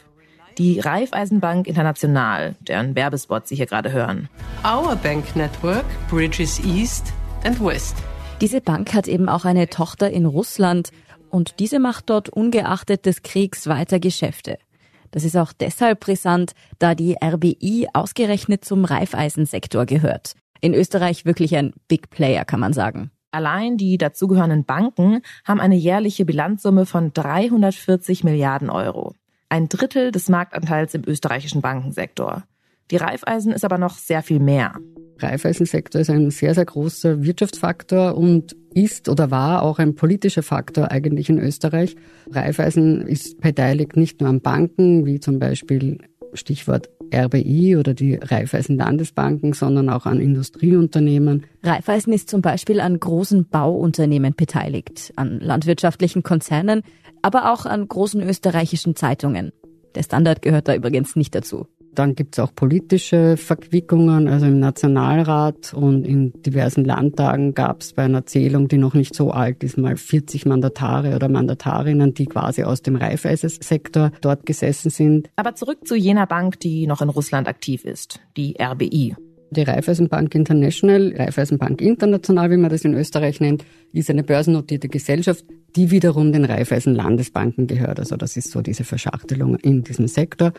Die 0.57 0.79
Raiffeisenbank 0.79 1.67
International, 1.67 2.55
deren 2.61 2.95
Werbespot 2.95 3.47
Sie 3.47 3.55
hier 3.55 3.67
gerade 3.67 3.91
hören. 3.91 4.29
Our 4.65 4.95
bank 4.95 5.35
network 5.35 5.85
bridges 6.09 6.59
east 6.65 7.13
and 7.43 7.63
west. 7.63 7.97
Diese 8.41 8.61
Bank 8.61 8.95
hat 8.95 9.07
eben 9.07 9.29
auch 9.29 9.45
eine 9.45 9.69
Tochter 9.69 10.09
in 10.09 10.25
Russland 10.25 10.89
und 11.29 11.59
diese 11.59 11.77
macht 11.77 12.09
dort 12.09 12.29
ungeachtet 12.29 13.05
des 13.05 13.21
Kriegs 13.21 13.67
weiter 13.67 13.99
Geschäfte. 13.99 14.57
Das 15.11 15.23
ist 15.23 15.37
auch 15.37 15.53
deshalb 15.53 15.99
brisant, 15.99 16.53
da 16.79 16.95
die 16.95 17.15
RBI 17.23 17.89
ausgerechnet 17.93 18.65
zum 18.65 18.85
Reifeisensektor 18.85 19.85
gehört. 19.85 20.33
In 20.61 20.73
Österreich 20.75 21.25
wirklich 21.25 21.55
ein 21.55 21.73
Big 21.87 22.09
Player, 22.11 22.45
kann 22.45 22.59
man 22.59 22.73
sagen. 22.73 23.11
Allein 23.31 23.77
die 23.77 23.97
dazugehörenden 23.97 24.65
Banken 24.65 25.21
haben 25.45 25.59
eine 25.59 25.75
jährliche 25.75 26.25
Bilanzsumme 26.25 26.85
von 26.85 27.13
340 27.13 28.23
Milliarden 28.23 28.69
Euro. 28.69 29.15
Ein 29.49 29.69
Drittel 29.69 30.11
des 30.11 30.29
Marktanteils 30.29 30.93
im 30.93 31.03
österreichischen 31.07 31.61
Bankensektor. 31.61 32.43
Die 32.91 32.97
Raiffeisen 32.97 33.53
ist 33.53 33.65
aber 33.65 33.77
noch 33.77 33.97
sehr 33.97 34.21
viel 34.21 34.39
mehr. 34.39 34.75
Raiffeisensektor 35.17 36.01
ist 36.01 36.09
ein 36.09 36.29
sehr, 36.29 36.53
sehr 36.55 36.65
großer 36.65 37.23
Wirtschaftsfaktor 37.23 38.15
und 38.17 38.55
ist 38.73 39.07
oder 39.09 39.31
war 39.31 39.63
auch 39.63 39.79
ein 39.79 39.95
politischer 39.95 40.43
Faktor 40.43 40.91
eigentlich 40.91 41.29
in 41.29 41.39
Österreich. 41.39 41.95
Raiffeisen 42.31 43.07
ist 43.07 43.39
beteiligt 43.39 43.95
nicht 43.95 44.19
nur 44.19 44.29
an 44.29 44.41
Banken, 44.41 45.05
wie 45.05 45.19
zum 45.19 45.39
Beispiel 45.39 45.99
Stichwort 46.33 46.89
RBI 47.13 47.77
oder 47.77 47.93
die 47.93 48.15
Raiffeisen 48.15 48.77
Landesbanken, 48.77 49.53
sondern 49.53 49.89
auch 49.89 50.05
an 50.05 50.19
Industrieunternehmen. 50.19 51.45
Raiffeisen 51.63 52.13
ist 52.13 52.29
zum 52.29 52.41
Beispiel 52.41 52.79
an 52.79 52.99
großen 52.99 53.47
Bauunternehmen 53.49 54.33
beteiligt, 54.35 55.11
an 55.15 55.39
landwirtschaftlichen 55.39 56.23
Konzernen, 56.23 56.83
aber 57.21 57.51
auch 57.51 57.65
an 57.65 57.87
großen 57.87 58.21
österreichischen 58.21 58.95
Zeitungen. 58.95 59.51
Der 59.95 60.03
Standard 60.03 60.41
gehört 60.41 60.67
da 60.67 60.75
übrigens 60.75 61.15
nicht 61.15 61.35
dazu. 61.35 61.67
Dann 61.93 62.15
gibt 62.15 62.35
es 62.35 62.39
auch 62.39 62.53
politische 62.55 63.35
Verquickungen, 63.37 64.27
also 64.27 64.45
im 64.45 64.59
Nationalrat 64.59 65.73
und 65.73 66.05
in 66.05 66.31
diversen 66.41 66.85
Landtagen 66.85 67.53
gab 67.53 67.81
es 67.81 67.93
bei 67.93 68.03
einer 68.03 68.25
Zählung, 68.25 68.67
die 68.67 68.77
noch 68.77 68.93
nicht 68.93 69.13
so 69.13 69.31
alt 69.31 69.63
ist, 69.63 69.77
mal 69.77 69.97
40 69.97 70.45
Mandatare 70.45 71.15
oder 71.15 71.27
Mandatarinnen, 71.27 72.13
die 72.13 72.27
quasi 72.27 72.63
aus 72.63 72.81
dem 72.81 72.95
Reifeisensektor 72.95 74.11
dort 74.21 74.45
gesessen 74.45 74.89
sind. 74.89 75.29
Aber 75.35 75.55
zurück 75.55 75.85
zu 75.85 75.95
jener 75.95 76.27
Bank, 76.27 76.59
die 76.59 76.87
noch 76.87 77.01
in 77.01 77.09
Russland 77.09 77.47
aktiv 77.47 77.83
ist, 77.85 78.19
die 78.37 78.55
RBI. 78.61 79.15
Die 79.53 79.63
Raiffeisenbank 79.63 80.33
International, 80.33 81.13
Raiffeisenbank 81.13 81.81
International, 81.81 82.49
wie 82.51 82.57
man 82.57 82.69
das 82.69 82.85
in 82.85 82.93
Österreich 82.93 83.41
nennt, 83.41 83.65
ist 83.91 84.09
eine 84.09 84.23
börsennotierte 84.23 84.87
Gesellschaft, 84.87 85.43
die 85.75 85.91
wiederum 85.91 86.31
den 86.31 86.45
Raiffeisen 86.45 86.95
Landesbanken 86.95 87.67
gehört. 87.67 87.99
Also 87.99 88.15
das 88.15 88.37
ist 88.37 88.51
so 88.51 88.61
diese 88.61 88.85
Verschachtelung 88.85 89.55
in 89.55 89.83
diesem 89.83 90.07
Sektor. 90.07 90.53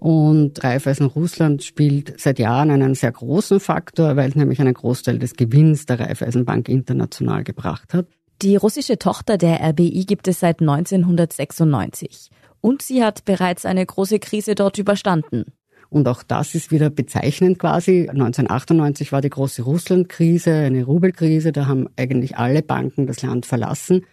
Und 0.00 0.64
Raiffeisen 0.64 1.08
Russland 1.08 1.62
spielt 1.62 2.18
seit 2.18 2.38
Jahren 2.38 2.70
einen 2.70 2.94
sehr 2.94 3.12
großen 3.12 3.60
Faktor, 3.60 4.16
weil 4.16 4.30
es 4.30 4.34
nämlich 4.34 4.62
einen 4.62 4.72
Großteil 4.72 5.18
des 5.18 5.34
Gewinns 5.34 5.84
der 5.84 6.00
Raiffeisenbank 6.00 6.70
International 6.70 7.44
gebracht 7.44 7.92
hat. 7.92 8.06
Die 8.40 8.56
russische 8.56 8.98
Tochter 8.98 9.36
der 9.36 9.60
RBI 9.60 10.06
gibt 10.06 10.26
es 10.26 10.40
seit 10.40 10.62
1996. 10.62 12.30
Und 12.62 12.80
sie 12.80 13.04
hat 13.04 13.26
bereits 13.26 13.66
eine 13.66 13.84
große 13.84 14.18
Krise 14.20 14.54
dort 14.54 14.78
überstanden. 14.78 15.52
Und 15.90 16.06
auch 16.06 16.22
das 16.22 16.54
ist 16.54 16.70
wieder 16.70 16.90
bezeichnend 16.90 17.58
quasi. 17.58 18.08
1998 18.08 19.10
war 19.12 19.20
die 19.20 19.30
große 19.30 19.62
Russlandkrise, 19.62 20.52
eine 20.52 20.84
Rubelkrise. 20.84 21.52
Da 21.52 21.66
haben 21.66 21.88
eigentlich 21.96 22.36
alle 22.36 22.62
Banken 22.62 23.06
das 23.06 23.22
Land 23.22 23.46
verlassen. 23.46 24.04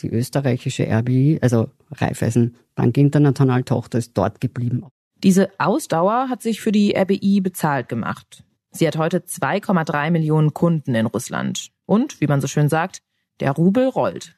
Die 0.00 0.08
österreichische 0.08 0.84
RBI, 0.84 1.38
also 1.40 1.70
Raiffeisen 1.92 2.56
Bank 2.74 2.96
International 2.96 3.62
Tochter, 3.62 3.98
ist 3.98 4.12
dort 4.14 4.40
geblieben. 4.40 4.84
Diese 5.22 5.50
Ausdauer 5.58 6.28
hat 6.28 6.42
sich 6.42 6.60
für 6.60 6.72
die 6.72 6.96
RBI 6.96 7.40
bezahlt 7.40 7.88
gemacht. 7.88 8.42
Sie 8.72 8.86
hat 8.88 8.96
heute 8.96 9.18
2,3 9.18 10.10
Millionen 10.10 10.54
Kunden 10.54 10.94
in 10.94 11.06
Russland. 11.06 11.68
Und, 11.86 12.20
wie 12.20 12.26
man 12.26 12.40
so 12.40 12.48
schön 12.48 12.68
sagt, 12.68 13.02
der 13.38 13.52
Rubel 13.52 13.86
rollt. 13.86 14.34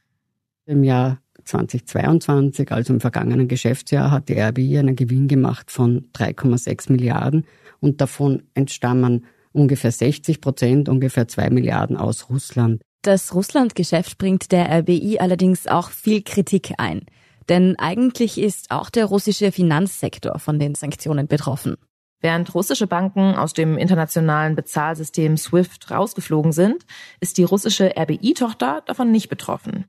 Im 0.66 0.84
Jahr 0.84 1.18
2022, 1.44 2.72
also 2.72 2.92
im 2.92 3.00
vergangenen 3.00 3.48
Geschäftsjahr, 3.48 4.10
hat 4.10 4.28
die 4.28 4.38
RBI 4.38 4.78
einen 4.78 4.96
Gewinn 4.96 5.28
gemacht 5.28 5.70
von 5.70 6.06
3,6 6.14 6.90
Milliarden 6.90 7.44
und 7.80 8.00
davon 8.00 8.42
entstammen 8.54 9.24
ungefähr 9.52 9.92
60 9.92 10.40
Prozent, 10.40 10.88
ungefähr 10.88 11.28
2 11.28 11.50
Milliarden 11.50 11.96
aus 11.96 12.28
Russland. 12.28 12.82
Das 13.02 13.34
Russlandgeschäft 13.34 14.18
bringt 14.18 14.50
der 14.50 14.70
RBI 14.80 15.18
allerdings 15.20 15.66
auch 15.66 15.90
viel 15.90 16.22
Kritik 16.22 16.72
ein. 16.78 17.02
Denn 17.48 17.76
eigentlich 17.78 18.38
ist 18.38 18.70
auch 18.70 18.88
der 18.88 19.04
russische 19.04 19.52
Finanzsektor 19.52 20.38
von 20.38 20.58
den 20.58 20.74
Sanktionen 20.74 21.26
betroffen. 21.26 21.76
Während 22.20 22.54
russische 22.54 22.86
Banken 22.86 23.34
aus 23.34 23.52
dem 23.52 23.76
internationalen 23.76 24.54
Bezahlsystem 24.54 25.36
SWIFT 25.36 25.90
rausgeflogen 25.90 26.52
sind, 26.52 26.86
ist 27.20 27.36
die 27.36 27.44
russische 27.44 27.92
RBI-Tochter 27.98 28.82
davon 28.86 29.10
nicht 29.10 29.28
betroffen. 29.28 29.84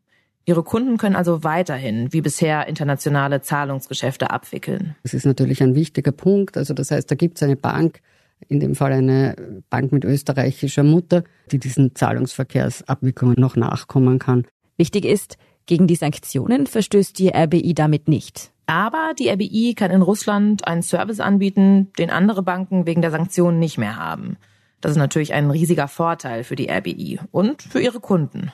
Ihre 0.48 0.64
Kunden 0.64 0.98
können 0.98 1.16
also 1.16 1.44
weiterhin 1.44 2.14
wie 2.14 2.22
bisher 2.22 2.68
internationale 2.68 3.42
Zahlungsgeschäfte 3.42 4.30
abwickeln. 4.30 4.96
Das 5.02 5.16
ist 5.16 5.26
natürlich 5.26 5.64
ein 5.64 5.74
wichtiger 5.74 6.12
Punkt. 6.12 6.56
Also 6.56 6.76
das 6.76 6.92
heißt, 6.92 7.10
da 7.10 7.16
gibt 7.16 7.38
es 7.38 7.44
eine 7.44 7.56
Bank, 7.56 8.00
in 8.48 8.60
dem 8.60 8.76
Fall 8.76 8.94
eine 8.94 9.36
Bank 9.72 9.92
mit 9.92 10.06
österreichischer 10.06 10.84
Mutter, 10.84 11.24
die 11.52 11.58
diesen 11.58 11.96
Zahlungsverkehrsabwicklungen 11.96 13.38
noch 13.40 13.56
nachkommen 13.56 14.20
kann. 14.20 14.46
Wichtig 14.78 15.06
ist, 15.06 15.38
gegen 15.66 15.88
die 15.88 15.96
Sanktionen 15.96 16.68
verstößt 16.68 17.18
die 17.18 17.30
RBI 17.30 17.74
damit 17.74 18.08
nicht. 18.08 18.52
Aber 18.68 19.14
die 19.18 19.30
RBI 19.30 19.74
kann 19.76 19.90
in 19.90 20.04
Russland 20.04 20.68
einen 20.68 20.84
Service 20.84 21.20
anbieten, 21.20 21.92
den 21.98 22.12
andere 22.12 22.44
Banken 22.44 22.86
wegen 22.86 23.02
der 23.02 23.12
Sanktionen 23.12 23.58
nicht 23.58 23.80
mehr 23.80 23.96
haben. 23.96 24.38
Das 24.82 24.92
ist 24.92 24.98
natürlich 24.98 25.34
ein 25.34 25.50
riesiger 25.50 25.88
Vorteil 25.88 26.44
für 26.44 26.56
die 26.56 26.70
RBI 26.70 27.20
und 27.32 27.64
für 27.64 27.80
ihre 27.80 28.00
Kunden. 28.00 28.52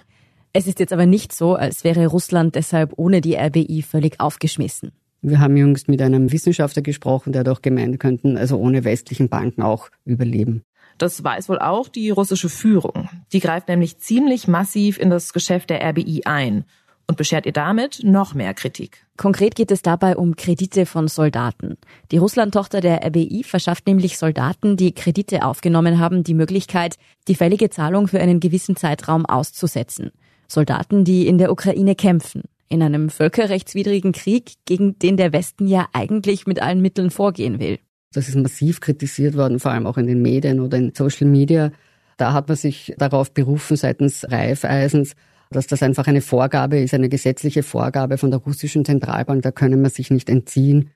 Es 0.53 0.67
ist 0.67 0.79
jetzt 0.79 0.91
aber 0.91 1.05
nicht 1.05 1.33
so, 1.33 1.55
als 1.55 1.83
wäre 1.83 2.07
Russland 2.07 2.55
deshalb 2.55 2.93
ohne 2.97 3.21
die 3.21 3.35
RBI 3.35 3.83
völlig 3.83 4.19
aufgeschmissen. 4.19 4.91
Wir 5.21 5.39
haben 5.39 5.55
jüngst 5.55 5.87
mit 5.87 6.01
einem 6.01 6.31
Wissenschaftler 6.31 6.81
gesprochen, 6.81 7.31
der 7.31 7.43
doch 7.43 7.61
gemeint 7.61 7.99
könnten, 7.99 8.37
also 8.37 8.57
ohne 8.57 8.83
westlichen 8.83 9.29
Banken 9.29 9.61
auch 9.61 9.89
überleben. 10.03 10.63
Das 10.97 11.23
weiß 11.23 11.47
wohl 11.47 11.59
auch 11.59 11.87
die 11.87 12.09
russische 12.09 12.49
Führung. 12.49 13.07
Die 13.31 13.39
greift 13.39 13.69
nämlich 13.69 13.99
ziemlich 13.99 14.47
massiv 14.47 14.99
in 14.99 15.09
das 15.09 15.31
Geschäft 15.31 15.69
der 15.69 15.87
RBI 15.87 16.23
ein 16.25 16.65
und 17.07 17.17
beschert 17.17 17.45
ihr 17.45 17.53
damit 17.53 18.01
noch 18.03 18.33
mehr 18.33 18.53
Kritik. 18.53 19.05
Konkret 19.17 19.55
geht 19.55 19.71
es 19.71 19.81
dabei 19.81 20.17
um 20.17 20.35
Kredite 20.35 20.85
von 20.85 21.07
Soldaten. 21.07 21.77
Die 22.11 22.17
Russland-Tochter 22.17 22.81
der 22.81 23.05
RBI 23.05 23.43
verschafft 23.43 23.87
nämlich 23.87 24.17
Soldaten, 24.17 24.75
die 24.75 24.93
Kredite 24.93 25.43
aufgenommen 25.45 25.99
haben, 25.99 26.23
die 26.23 26.33
Möglichkeit, 26.33 26.97
die 27.27 27.35
fällige 27.35 27.69
Zahlung 27.69 28.07
für 28.07 28.19
einen 28.19 28.39
gewissen 28.39 28.75
Zeitraum 28.75 29.25
auszusetzen. 29.25 30.11
Soldaten, 30.51 31.03
die 31.03 31.27
in 31.27 31.37
der 31.37 31.51
Ukraine 31.51 31.95
kämpfen, 31.95 32.43
in 32.67 32.81
einem 32.81 33.09
völkerrechtswidrigen 33.09 34.11
Krieg, 34.11 34.53
gegen 34.65 34.97
den 34.99 35.17
der 35.17 35.33
Westen 35.33 35.67
ja 35.67 35.87
eigentlich 35.93 36.47
mit 36.47 36.61
allen 36.61 36.81
Mitteln 36.81 37.09
vorgehen 37.09 37.59
will. 37.59 37.79
Das 38.13 38.27
ist 38.27 38.35
massiv 38.35 38.81
kritisiert 38.81 39.37
worden, 39.37 39.59
vor 39.59 39.71
allem 39.71 39.87
auch 39.87 39.97
in 39.97 40.07
den 40.07 40.21
Medien 40.21 40.59
oder 40.59 40.77
in 40.77 40.93
Social 40.93 41.27
Media. 41.27 41.71
Da 42.17 42.33
hat 42.33 42.49
man 42.49 42.57
sich 42.57 42.93
darauf 42.97 43.33
berufen 43.33 43.77
seitens 43.77 44.29
Reifeisens, 44.29 45.15
dass 45.49 45.67
das 45.67 45.83
einfach 45.83 46.07
eine 46.07 46.21
Vorgabe 46.21 46.79
ist, 46.79 46.93
eine 46.93 47.09
gesetzliche 47.09 47.63
Vorgabe 47.63 48.17
von 48.17 48.31
der 48.31 48.39
russischen 48.39 48.85
Zentralbank, 48.85 49.41
da 49.43 49.51
können 49.51 49.81
wir 49.81 49.89
sich 49.89 50.11
nicht 50.11 50.29
entziehen. 50.29 50.89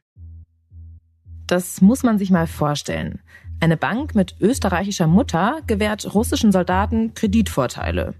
Das 1.47 1.81
muss 1.81 2.03
man 2.03 2.17
sich 2.17 2.31
mal 2.31 2.47
vorstellen. 2.47 3.19
Eine 3.59 3.77
Bank 3.77 4.15
mit 4.15 4.35
österreichischer 4.41 5.07
Mutter 5.07 5.61
gewährt 5.67 6.13
russischen 6.13 6.51
Soldaten 6.51 7.13
Kreditvorteile. 7.13 8.15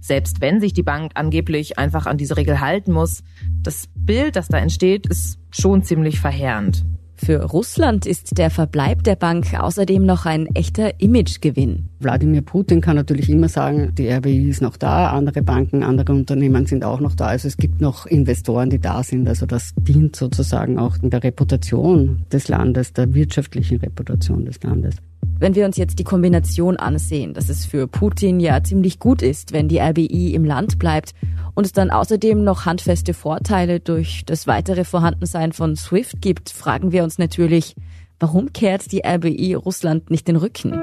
Selbst 0.00 0.40
wenn 0.40 0.60
sich 0.60 0.72
die 0.72 0.82
Bank 0.82 1.12
angeblich 1.14 1.78
einfach 1.78 2.06
an 2.06 2.18
diese 2.18 2.36
Regel 2.36 2.60
halten 2.60 2.92
muss, 2.92 3.22
das 3.62 3.88
Bild, 3.94 4.36
das 4.36 4.48
da 4.48 4.58
entsteht, 4.58 5.06
ist 5.06 5.38
schon 5.50 5.82
ziemlich 5.82 6.20
verheerend. 6.20 6.84
Für 7.22 7.42
Russland 7.44 8.06
ist 8.06 8.38
der 8.38 8.48
Verbleib 8.48 9.02
der 9.04 9.14
Bank 9.14 9.48
außerdem 9.52 10.06
noch 10.06 10.24
ein 10.24 10.46
echter 10.54 11.00
Imagegewinn. 11.00 11.90
Wladimir 11.98 12.40
Putin 12.40 12.80
kann 12.80 12.96
natürlich 12.96 13.28
immer 13.28 13.48
sagen, 13.50 13.94
die 13.94 14.08
RBI 14.08 14.48
ist 14.48 14.62
noch 14.62 14.78
da, 14.78 15.10
andere 15.10 15.42
Banken, 15.42 15.82
andere 15.82 16.12
Unternehmen 16.14 16.64
sind 16.64 16.82
auch 16.82 16.98
noch 16.98 17.14
da. 17.14 17.26
Also 17.26 17.46
es 17.48 17.58
gibt 17.58 17.82
noch 17.82 18.06
Investoren, 18.06 18.70
die 18.70 18.78
da 18.78 19.02
sind. 19.02 19.28
Also 19.28 19.44
das 19.44 19.74
dient 19.76 20.16
sozusagen 20.16 20.78
auch 20.78 20.96
der 20.96 21.22
Reputation 21.22 22.24
des 22.32 22.48
Landes, 22.48 22.94
der 22.94 23.12
wirtschaftlichen 23.12 23.80
Reputation 23.80 24.46
des 24.46 24.62
Landes. 24.62 24.96
Wenn 25.38 25.54
wir 25.54 25.64
uns 25.64 25.78
jetzt 25.78 25.98
die 25.98 26.04
Kombination 26.04 26.76
ansehen, 26.76 27.32
dass 27.32 27.48
es 27.48 27.64
für 27.64 27.88
Putin 27.88 28.40
ja 28.40 28.62
ziemlich 28.62 28.98
gut 28.98 29.22
ist, 29.22 29.52
wenn 29.52 29.68
die 29.68 29.78
RBI 29.78 30.34
im 30.34 30.44
Land 30.44 30.78
bleibt 30.78 31.14
und 31.54 31.64
es 31.64 31.72
dann 31.72 31.90
außerdem 31.90 32.44
noch 32.44 32.66
handfeste 32.66 33.14
Vorteile 33.14 33.80
durch 33.80 34.22
das 34.26 34.46
weitere 34.46 34.84
Vorhandensein 34.84 35.52
von 35.52 35.76
SWIFT 35.76 36.20
gibt, 36.20 36.50
fragen 36.50 36.92
wir 36.92 37.04
uns 37.04 37.16
natürlich, 37.18 37.74
warum 38.18 38.52
kehrt 38.52 38.92
die 38.92 39.02
RBI 39.02 39.54
Russland 39.54 40.10
nicht 40.10 40.28
den 40.28 40.36
Rücken? 40.36 40.78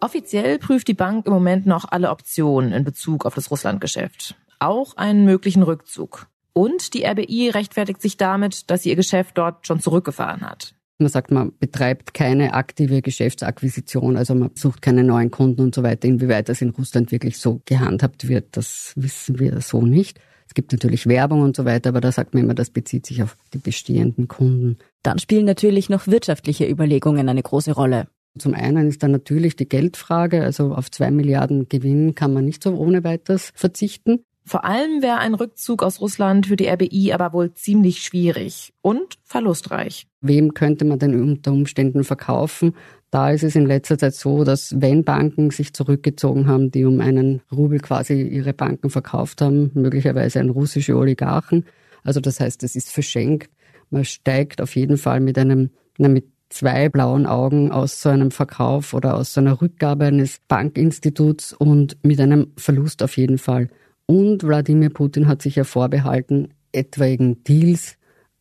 Offiziell 0.00 0.58
prüft 0.58 0.88
die 0.88 0.94
Bank 0.94 1.26
im 1.26 1.32
Moment 1.32 1.66
noch 1.66 1.84
alle 1.88 2.10
Optionen 2.10 2.72
in 2.72 2.84
Bezug 2.84 3.26
auf 3.26 3.34
das 3.34 3.50
Russlandgeschäft. 3.50 4.36
Auch 4.58 4.96
einen 4.96 5.24
möglichen 5.24 5.62
Rückzug. 5.62 6.26
Und 6.58 6.92
die 6.92 7.04
RBI 7.04 7.50
rechtfertigt 7.50 8.02
sich 8.02 8.16
damit, 8.16 8.68
dass 8.68 8.82
sie 8.82 8.88
ihr 8.88 8.96
Geschäft 8.96 9.38
dort 9.38 9.64
schon 9.64 9.78
zurückgefahren 9.78 10.40
hat. 10.40 10.74
Man 10.98 11.08
sagt, 11.08 11.30
man 11.30 11.52
betreibt 11.56 12.14
keine 12.14 12.52
aktive 12.52 13.00
Geschäftsakquisition, 13.00 14.16
also 14.16 14.34
man 14.34 14.50
sucht 14.56 14.82
keine 14.82 15.04
neuen 15.04 15.30
Kunden 15.30 15.60
und 15.60 15.72
so 15.72 15.84
weiter. 15.84 16.08
Inwieweit 16.08 16.48
das 16.48 16.60
in 16.60 16.70
Russland 16.70 17.12
wirklich 17.12 17.38
so 17.38 17.62
gehandhabt 17.64 18.26
wird, 18.26 18.56
das 18.56 18.92
wissen 18.96 19.38
wir 19.38 19.60
so 19.60 19.82
nicht. 19.82 20.18
Es 20.48 20.54
gibt 20.54 20.72
natürlich 20.72 21.06
Werbung 21.06 21.42
und 21.42 21.54
so 21.54 21.64
weiter, 21.64 21.90
aber 21.90 22.00
da 22.00 22.10
sagt 22.10 22.34
man 22.34 22.42
immer, 22.42 22.54
das 22.54 22.70
bezieht 22.70 23.06
sich 23.06 23.22
auf 23.22 23.36
die 23.54 23.58
bestehenden 23.58 24.26
Kunden. 24.26 24.78
Dann 25.04 25.20
spielen 25.20 25.44
natürlich 25.44 25.88
noch 25.88 26.08
wirtschaftliche 26.08 26.68
Überlegungen 26.68 27.28
eine 27.28 27.42
große 27.44 27.70
Rolle. 27.70 28.08
Zum 28.36 28.54
einen 28.54 28.88
ist 28.88 29.04
dann 29.04 29.12
natürlich 29.12 29.54
die 29.54 29.68
Geldfrage, 29.68 30.42
also 30.42 30.74
auf 30.74 30.90
zwei 30.90 31.12
Milliarden 31.12 31.68
Gewinn 31.68 32.16
kann 32.16 32.32
man 32.32 32.44
nicht 32.44 32.64
so 32.64 32.74
ohne 32.74 33.04
weiteres 33.04 33.52
verzichten. 33.54 34.24
Vor 34.48 34.64
allem 34.64 35.02
wäre 35.02 35.18
ein 35.18 35.34
Rückzug 35.34 35.82
aus 35.82 36.00
Russland 36.00 36.46
für 36.46 36.56
die 36.56 36.68
RBI 36.68 37.12
aber 37.12 37.34
wohl 37.34 37.52
ziemlich 37.52 38.00
schwierig 38.00 38.72
und 38.80 39.18
verlustreich. 39.22 40.06
Wem 40.22 40.54
könnte 40.54 40.86
man 40.86 40.98
denn 40.98 41.20
unter 41.20 41.52
Umständen 41.52 42.02
verkaufen? 42.02 42.74
Da 43.10 43.30
ist 43.30 43.44
es 43.44 43.56
in 43.56 43.66
letzter 43.66 43.98
Zeit 43.98 44.14
so, 44.14 44.44
dass 44.44 44.74
wenn 44.80 45.04
Banken 45.04 45.50
sich 45.50 45.74
zurückgezogen 45.74 46.46
haben, 46.46 46.70
die 46.70 46.86
um 46.86 47.00
einen 47.00 47.42
Rubel 47.52 47.78
quasi 47.80 48.22
ihre 48.22 48.54
Banken 48.54 48.88
verkauft 48.88 49.42
haben, 49.42 49.70
möglicherweise 49.74 50.40
ein 50.40 50.48
russische 50.48 50.96
Oligarchen, 50.96 51.66
also 52.02 52.20
das 52.20 52.40
heißt, 52.40 52.62
es 52.62 52.74
ist 52.74 52.90
verschenkt. 52.90 53.50
Man 53.90 54.06
steigt 54.06 54.62
auf 54.62 54.76
jeden 54.76 54.96
Fall 54.96 55.20
mit 55.20 55.36
einem, 55.36 55.68
mit 55.98 56.24
zwei 56.48 56.88
blauen 56.88 57.26
Augen 57.26 57.70
aus 57.70 58.00
so 58.00 58.08
einem 58.08 58.30
Verkauf 58.30 58.94
oder 58.94 59.14
aus 59.14 59.34
so 59.34 59.42
einer 59.42 59.60
Rückgabe 59.60 60.06
eines 60.06 60.40
Bankinstituts 60.48 61.52
und 61.52 61.98
mit 62.02 62.18
einem 62.18 62.52
Verlust 62.56 63.02
auf 63.02 63.18
jeden 63.18 63.36
Fall 63.36 63.68
und 64.08 64.42
Wladimir 64.42 64.88
Putin 64.88 65.28
hat 65.28 65.42
sich 65.42 65.56
ja 65.56 65.64
vorbehalten, 65.64 66.48
etwaigen 66.72 67.44
Deals 67.44 67.96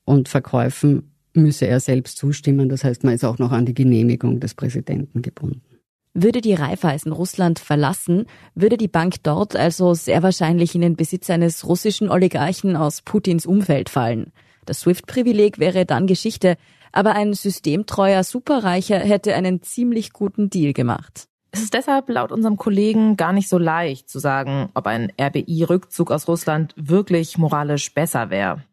und 0.06 0.30
Verkäufen 0.30 1.12
müsse 1.34 1.68
er 1.68 1.80
selbst 1.82 2.18
zustimmen. 2.18 2.70
Das 2.70 2.84
heißt, 2.84 3.04
man 3.04 3.14
ist 3.14 3.26
auch 3.26 3.38
noch 3.38 3.52
an 3.52 3.66
die 3.66 3.74
Genehmigung 3.74 4.40
des 4.40 4.56
Präsidenten 4.56 5.22
gebunden. 5.22 5.62
Würde 6.14 6.42
die 6.42 6.54
Raiffeisen 6.54 7.12
Russland 7.12 7.60
verlassen, 7.60 8.26
würde 8.56 8.78
die 8.78 8.88
Bank 8.88 9.18
dort 9.24 9.56
also 9.56 9.94
sehr 9.94 10.24
wahrscheinlich 10.24 10.74
in 10.74 10.82
den 10.82 10.96
Besitz 10.96 11.30
eines 11.30 11.68
russischen 11.68 12.10
Oligarchen 12.10 12.76
aus 12.76 13.02
Putins 13.02 13.46
Umfeld 13.46 13.90
fallen. 13.90 14.32
Das 14.66 14.80
SWIFT-Privileg 14.82 15.60
wäre 15.60 15.86
dann 15.86 16.08
Geschichte, 16.08 16.56
aber 16.92 17.14
ein 17.14 17.34
systemtreuer 17.34 18.24
Superreicher 18.24 18.98
hätte 18.98 19.36
einen 19.36 19.62
ziemlich 19.62 20.12
guten 20.14 20.50
Deal 20.50 20.74
gemacht. 20.74 21.28
Es 21.58 21.64
ist 21.64 21.74
deshalb 21.74 22.08
laut 22.08 22.32
unserem 22.32 22.56
Kollegen 22.56 23.18
gar 23.18 23.34
nicht 23.34 23.50
so 23.50 23.58
leicht 23.58 24.10
zu 24.10 24.20
sagen, 24.20 24.70
ob 24.76 24.86
ein 24.86 25.12
RBI-Rückzug 25.20 26.12
aus 26.12 26.28
Russland 26.28 26.76
wirklich 26.78 27.40
moralisch 27.40 27.92
besser 27.96 28.30
wäre. 28.30 28.64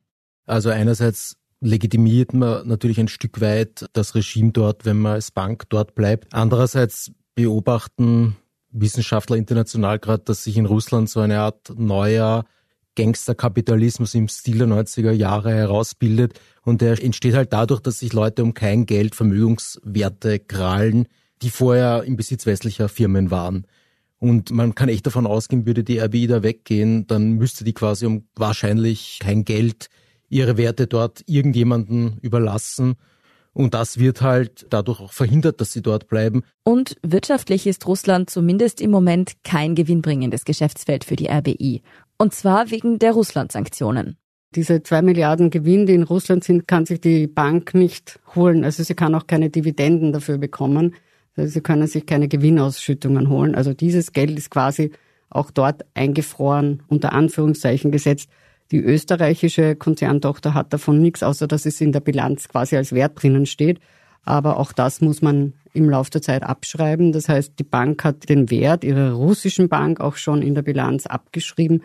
Also 0.45 0.69
einerseits 0.69 1.39
legitimiert 1.61 2.35
man 2.35 2.69
natürlich 2.69 3.01
ein 3.01 3.09
Stück 3.09 3.41
weit 3.41 3.87
das 3.95 4.15
Regime 4.15 4.53
dort, 4.53 4.85
wenn 4.85 4.99
man 4.99 5.15
als 5.15 5.31
Bank 5.31 5.65
dort 5.71 5.95
bleibt. 5.95 6.35
Andererseits 6.35 7.11
beobachten 7.35 8.37
Wissenschaftler 8.71 9.39
international 9.39 9.99
gerade, 9.99 10.25
dass 10.25 10.45
sich 10.45 10.59
in 10.59 10.67
Russland 10.67 11.09
so 11.09 11.21
eine 11.21 11.39
Art 11.39 11.73
neuer 11.75 12.45
Gangsterkapitalismus 12.97 14.15
im 14.15 14.29
Stil 14.29 14.59
der 14.59 14.69
90er 14.69 15.13
Jahre 15.13 15.55
herausbildet. 15.55 16.39
Und 16.61 16.83
der 16.83 17.03
entsteht 17.03 17.35
halt 17.35 17.55
dadurch, 17.55 17.81
dass 17.81 18.01
sich 18.01 18.13
Leute 18.13 18.43
um 18.43 18.53
kein 18.53 18.85
Geld 18.85 19.15
Vermögenswerte 19.15 20.39
krallen, 20.39 21.09
die 21.43 21.51
vorher 21.51 22.05
im 22.05 22.17
Besitz 22.17 22.47
westlicher 22.47 22.89
Firmen 22.89 23.31
waren. 23.31 23.67
Und 24.19 24.51
man 24.51 24.75
kann 24.75 24.89
echt 24.89 25.07
davon 25.07 25.27
ausgehen, 25.27 25.67
würde 25.67 25.85
die 25.85 25.99
RBI 25.99 26.27
da 26.27 26.43
weggehen, 26.43 27.07
dann 27.07 27.33
müsste 27.33 27.65
die 27.65 27.75
quasi 27.75 28.07
um 28.07 28.27
wahrscheinlich 28.37 29.19
kein 29.21 29.45
Geld 29.45 29.89
ihre 30.29 30.57
Werte 30.57 30.87
dort 30.87 31.23
irgendjemanden 31.27 32.19
überlassen. 32.23 32.95
Und 33.53 33.75
das 33.75 33.99
wird 33.99 34.21
halt 34.21 34.67
dadurch 34.71 35.01
auch 35.01 35.13
verhindert, 35.13 35.61
dass 35.61 35.73
sie 35.73 35.83
dort 35.83 36.09
bleiben. 36.09 36.43
Und 36.65 36.97
wirtschaftlich 37.03 37.67
ist 37.67 37.87
Russland 37.87 38.31
zumindest 38.31 38.81
im 38.81 38.91
Moment 38.91 39.45
kein 39.45 39.75
gewinnbringendes 39.75 40.45
Geschäftsfeld 40.45 41.05
für 41.05 41.17
die 41.17 41.29
RBI. 41.29 41.83
Und 42.19 42.35
zwar 42.35 42.71
wegen 42.71 42.99
der 42.99 43.13
Russland-Sanktionen. 43.13 44.17
Diese 44.55 44.83
zwei 44.83 45.03
Milliarden 45.03 45.51
Gewinn, 45.51 45.87
die 45.87 45.95
in 45.95 46.03
Russland 46.05 46.45
sind, 46.45 46.67
kann 46.67 46.87
sich 46.87 47.01
die 47.01 47.27
Bank 47.27 47.75
nicht 47.75 48.21
holen. 48.35 48.65
Also 48.65 48.83
sie 48.83 48.95
kann 48.95 49.15
auch 49.15 49.27
keine 49.27 49.51
Dividenden 49.51 50.13
dafür 50.13 50.39
bekommen. 50.39 50.95
Sie 51.37 51.61
können 51.61 51.87
sich 51.87 52.07
keine 52.07 52.29
Gewinnausschüttungen 52.29 53.29
holen. 53.29 53.55
Also 53.55 53.75
dieses 53.75 54.13
Geld 54.13 54.39
ist 54.39 54.51
quasi 54.51 54.93
auch 55.31 55.51
dort 55.51 55.85
eingefroren, 55.95 56.83
unter 56.89 57.13
Anführungszeichen 57.13 57.91
gesetzt. 57.91 58.31
Die 58.71 58.79
österreichische 58.79 59.77
Konzerntochter 59.77 60.55
hat 60.55 60.73
davon 60.73 61.01
nichts, 61.01 61.23
außer 61.23 61.47
dass 61.47 61.67
es 61.67 61.81
in 61.81 61.93
der 61.93 62.01
Bilanz 62.01 62.49
quasi 62.49 62.77
als 62.77 62.93
Wert 62.93 63.23
drinnen 63.23 63.47
steht. 63.47 63.81
Aber 64.23 64.59
auch 64.59 64.73
das 64.73 65.01
muss 65.01 65.21
man 65.21 65.55
im 65.75 65.91
Laufe 65.91 66.11
der 66.11 66.23
Zeit 66.23 66.45
abschreiben. 66.45 67.13
Das 67.13 67.29
heißt, 67.29 67.55
die 67.59 67.65
Bank 67.65 68.05
hat 68.05 68.29
den 68.29 68.51
Wert 68.51 68.85
ihrer 68.85 69.13
russischen 69.13 69.69
Bank 69.69 70.01
auch 70.01 70.17
schon 70.17 70.41
in 70.41 70.55
der 70.55 70.63
Bilanz 70.63 71.07
abgeschrieben. 71.07 71.83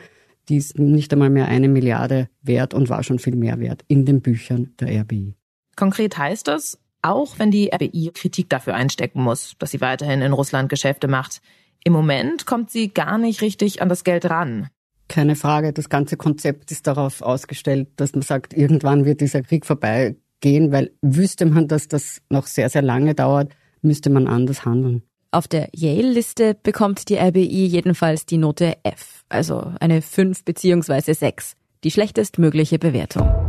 Die 0.47 0.57
ist 0.57 0.79
nicht 0.79 1.11
einmal 1.11 1.29
mehr 1.29 1.47
eine 1.47 1.67
Milliarde 1.67 2.29
wert 2.41 2.73
und 2.73 2.89
war 2.89 3.03
schon 3.03 3.19
viel 3.19 3.35
mehr 3.35 3.59
wert 3.59 3.83
in 3.87 4.05
den 4.05 4.21
Büchern 4.21 4.73
der 4.79 5.01
RBI. 5.01 5.35
Konkret 5.75 6.17
heißt 6.17 6.47
das, 6.47 6.79
auch 7.01 7.39
wenn 7.39 7.51
die 7.51 7.71
RBI 7.73 8.11
Kritik 8.13 8.49
dafür 8.49 8.75
einstecken 8.75 9.23
muss, 9.23 9.55
dass 9.59 9.71
sie 9.71 9.81
weiterhin 9.81 10.21
in 10.21 10.33
Russland 10.33 10.69
Geschäfte 10.69 11.07
macht. 11.07 11.41
Im 11.83 11.93
Moment 11.93 12.45
kommt 12.45 12.71
sie 12.71 12.89
gar 12.89 13.17
nicht 13.17 13.41
richtig 13.41 13.81
an 13.81 13.89
das 13.89 14.03
Geld 14.03 14.29
ran. 14.29 14.67
Keine 15.07 15.35
Frage, 15.35 15.73
das 15.73 15.89
ganze 15.89 16.17
Konzept 16.17 16.71
ist 16.71 16.85
darauf 16.85 17.21
ausgestellt, 17.21 17.87
dass 17.95 18.13
man 18.13 18.21
sagt, 18.21 18.53
irgendwann 18.53 19.05
wird 19.05 19.21
dieser 19.21 19.41
Krieg 19.41 19.65
vorbeigehen, 19.65 20.71
weil 20.71 20.91
wüsste 21.01 21.45
man, 21.45 21.67
dass 21.67 21.87
das 21.87 22.21
noch 22.29 22.45
sehr, 22.45 22.69
sehr 22.69 22.83
lange 22.83 23.15
dauert, 23.15 23.51
müsste 23.81 24.09
man 24.09 24.27
anders 24.27 24.65
handeln. 24.65 25.01
Auf 25.31 25.47
der 25.47 25.69
Yale-Liste 25.73 26.55
bekommt 26.61 27.09
die 27.09 27.17
RBI 27.17 27.65
jedenfalls 27.65 28.25
die 28.25 28.37
Note 28.37 28.77
F, 28.83 29.23
also 29.29 29.73
eine 29.79 30.01
5 30.01 30.43
bzw. 30.43 31.13
6, 31.13 31.55
die 31.83 31.91
schlechtestmögliche 31.91 32.79
Bewertung. 32.79 33.48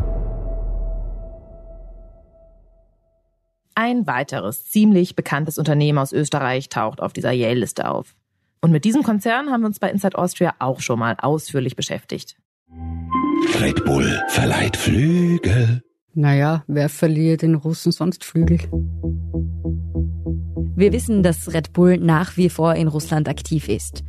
Ein 3.75 4.07
weiteres 4.07 4.67
ziemlich 4.67 5.17
bekanntes 5.17 5.59
Unternehmen 5.59 5.99
aus 5.99 6.13
Österreich 6.13 6.69
taucht 6.69 7.01
auf 7.01 7.13
dieser 7.13 7.33
Yale-Liste 7.33 7.89
auf. 7.89 8.15
Und 8.61 8.73
mit 8.73 8.85
diesem 8.85 9.03
Konzern 9.03 9.51
haben 9.51 9.63
wir 9.63 9.69
uns 9.69 9.79
bei 9.79 9.91
Inside 9.91 10.19
Austria 10.19 10.55
auch 10.59 10.81
schon 10.81 10.99
mal 10.99 11.17
ausführlich 11.19 11.77
beschäftigt. 11.77 12.37
Red 13.61 13.85
Bull 13.85 14.21
verleiht 14.29 14.77
Flügel. 14.77 15.83
Naja, 16.13 16.65
wer 16.67 16.89
verliert 16.89 17.43
den 17.43 17.55
Russen 17.55 17.93
sonst 17.93 18.25
Flügel? 18.25 18.59
Wir 20.77 20.93
wissen, 20.93 21.23
dass 21.23 21.53
Red 21.53 21.73
Bull 21.73 21.99
nach 21.99 22.37
wie 22.37 22.49
vor 22.49 22.75
in 22.75 22.89
Russland 22.89 23.29
aktiv 23.29 23.69
ist. 23.69 24.03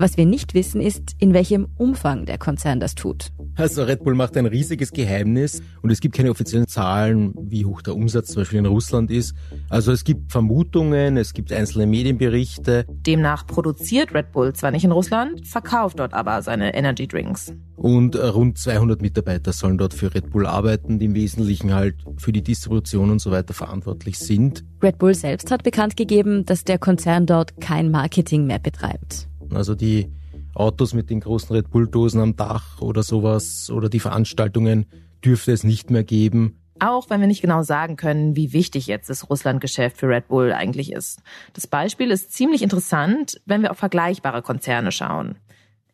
Was 0.00 0.16
wir 0.16 0.26
nicht 0.26 0.54
wissen, 0.54 0.80
ist, 0.80 1.16
in 1.18 1.34
welchem 1.34 1.66
Umfang 1.76 2.24
der 2.24 2.38
Konzern 2.38 2.78
das 2.78 2.94
tut. 2.94 3.32
Also 3.56 3.82
Red 3.82 4.04
Bull 4.04 4.14
macht 4.14 4.36
ein 4.36 4.46
riesiges 4.46 4.92
Geheimnis 4.92 5.60
und 5.82 5.90
es 5.90 5.98
gibt 5.98 6.14
keine 6.14 6.30
offiziellen 6.30 6.68
Zahlen, 6.68 7.34
wie 7.36 7.64
hoch 7.64 7.82
der 7.82 7.96
Umsatz 7.96 8.28
zum 8.28 8.42
Beispiel 8.42 8.60
in 8.60 8.66
Russland 8.66 9.10
ist. 9.10 9.34
Also 9.68 9.90
es 9.90 10.04
gibt 10.04 10.30
Vermutungen, 10.30 11.16
es 11.16 11.32
gibt 11.32 11.52
einzelne 11.52 11.86
Medienberichte. 11.86 12.86
Demnach 12.88 13.44
produziert 13.44 14.14
Red 14.14 14.30
Bull 14.30 14.52
zwar 14.52 14.70
nicht 14.70 14.84
in 14.84 14.92
Russland, 14.92 15.44
verkauft 15.48 15.98
dort 15.98 16.14
aber 16.14 16.42
seine 16.42 16.74
Energy 16.74 17.08
Drinks. 17.08 17.52
Und 17.74 18.14
rund 18.14 18.56
200 18.56 19.02
Mitarbeiter 19.02 19.52
sollen 19.52 19.78
dort 19.78 19.94
für 19.94 20.14
Red 20.14 20.30
Bull 20.30 20.46
arbeiten, 20.46 21.00
die 21.00 21.06
im 21.06 21.14
Wesentlichen 21.16 21.74
halt 21.74 21.96
für 22.18 22.30
die 22.30 22.42
Distribution 22.42 23.10
und 23.10 23.20
so 23.20 23.32
weiter 23.32 23.52
verantwortlich 23.52 24.16
sind. 24.20 24.64
Red 24.80 24.98
Bull 24.98 25.14
selbst 25.14 25.50
hat 25.50 25.64
bekannt 25.64 25.96
gegeben, 25.96 26.44
dass 26.44 26.62
der 26.62 26.78
Konzern 26.78 27.26
dort 27.26 27.60
kein 27.60 27.90
Marketing 27.90 28.46
mehr 28.46 28.60
betreibt. 28.60 29.28
Also 29.54 29.74
die 29.74 30.10
Autos 30.54 30.94
mit 30.94 31.10
den 31.10 31.20
großen 31.20 31.54
Red 31.54 31.70
Bull-Dosen 31.70 32.20
am 32.20 32.36
Dach 32.36 32.80
oder 32.80 33.02
sowas 33.02 33.70
oder 33.70 33.88
die 33.88 34.00
Veranstaltungen 34.00 34.86
dürfte 35.24 35.52
es 35.52 35.64
nicht 35.64 35.90
mehr 35.90 36.04
geben. 36.04 36.58
Auch 36.80 37.10
wenn 37.10 37.20
wir 37.20 37.26
nicht 37.26 37.42
genau 37.42 37.62
sagen 37.62 37.96
können, 37.96 38.36
wie 38.36 38.52
wichtig 38.52 38.86
jetzt 38.86 39.10
das 39.10 39.28
Russlandgeschäft 39.28 39.96
für 39.96 40.08
Red 40.08 40.28
Bull 40.28 40.52
eigentlich 40.52 40.92
ist. 40.92 41.22
Das 41.52 41.66
Beispiel 41.66 42.10
ist 42.10 42.32
ziemlich 42.32 42.62
interessant, 42.62 43.40
wenn 43.46 43.62
wir 43.62 43.72
auf 43.72 43.78
vergleichbare 43.78 44.42
Konzerne 44.42 44.92
schauen. 44.92 45.36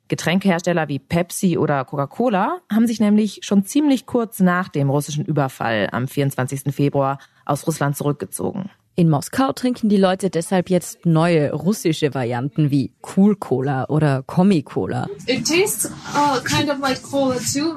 Getränkehersteller 0.09 0.89
wie 0.89 0.99
Pepsi 0.99 1.57
oder 1.57 1.85
Coca-Cola 1.87 2.61
haben 2.71 2.87
sich 2.87 3.01
nämlich 3.01 3.41
schon 3.43 3.65
ziemlich 3.65 4.05
kurz 4.05 4.41
nach 4.41 4.69
dem 4.69 4.91
russischen 4.91 5.25
Überfall 5.25 5.89
am 5.93 6.07
24. 6.07 6.75
Februar 6.75 7.19
aus 7.47 7.67
Russland 7.67 7.97
zurückgezogen. 7.97 8.71
In 8.97 9.11
Moskau 9.11 9.53
trinken 9.53 9.89
die 9.89 9.97
Leute 9.97 10.31
deshalb 10.31 10.71
jetzt 10.71 11.05
neue 11.05 11.53
russische 11.53 12.15
Varianten 12.15 12.71
wie 12.71 12.93
Cool 13.03 13.35
Cola 13.35 13.87
oder 13.89 14.23
Comi 14.23 14.63
Cola. 14.63 15.09
Uh, 15.27 16.41
kind 16.45 16.71
of 16.71 16.79
like 16.79 17.03
too, 17.03 17.75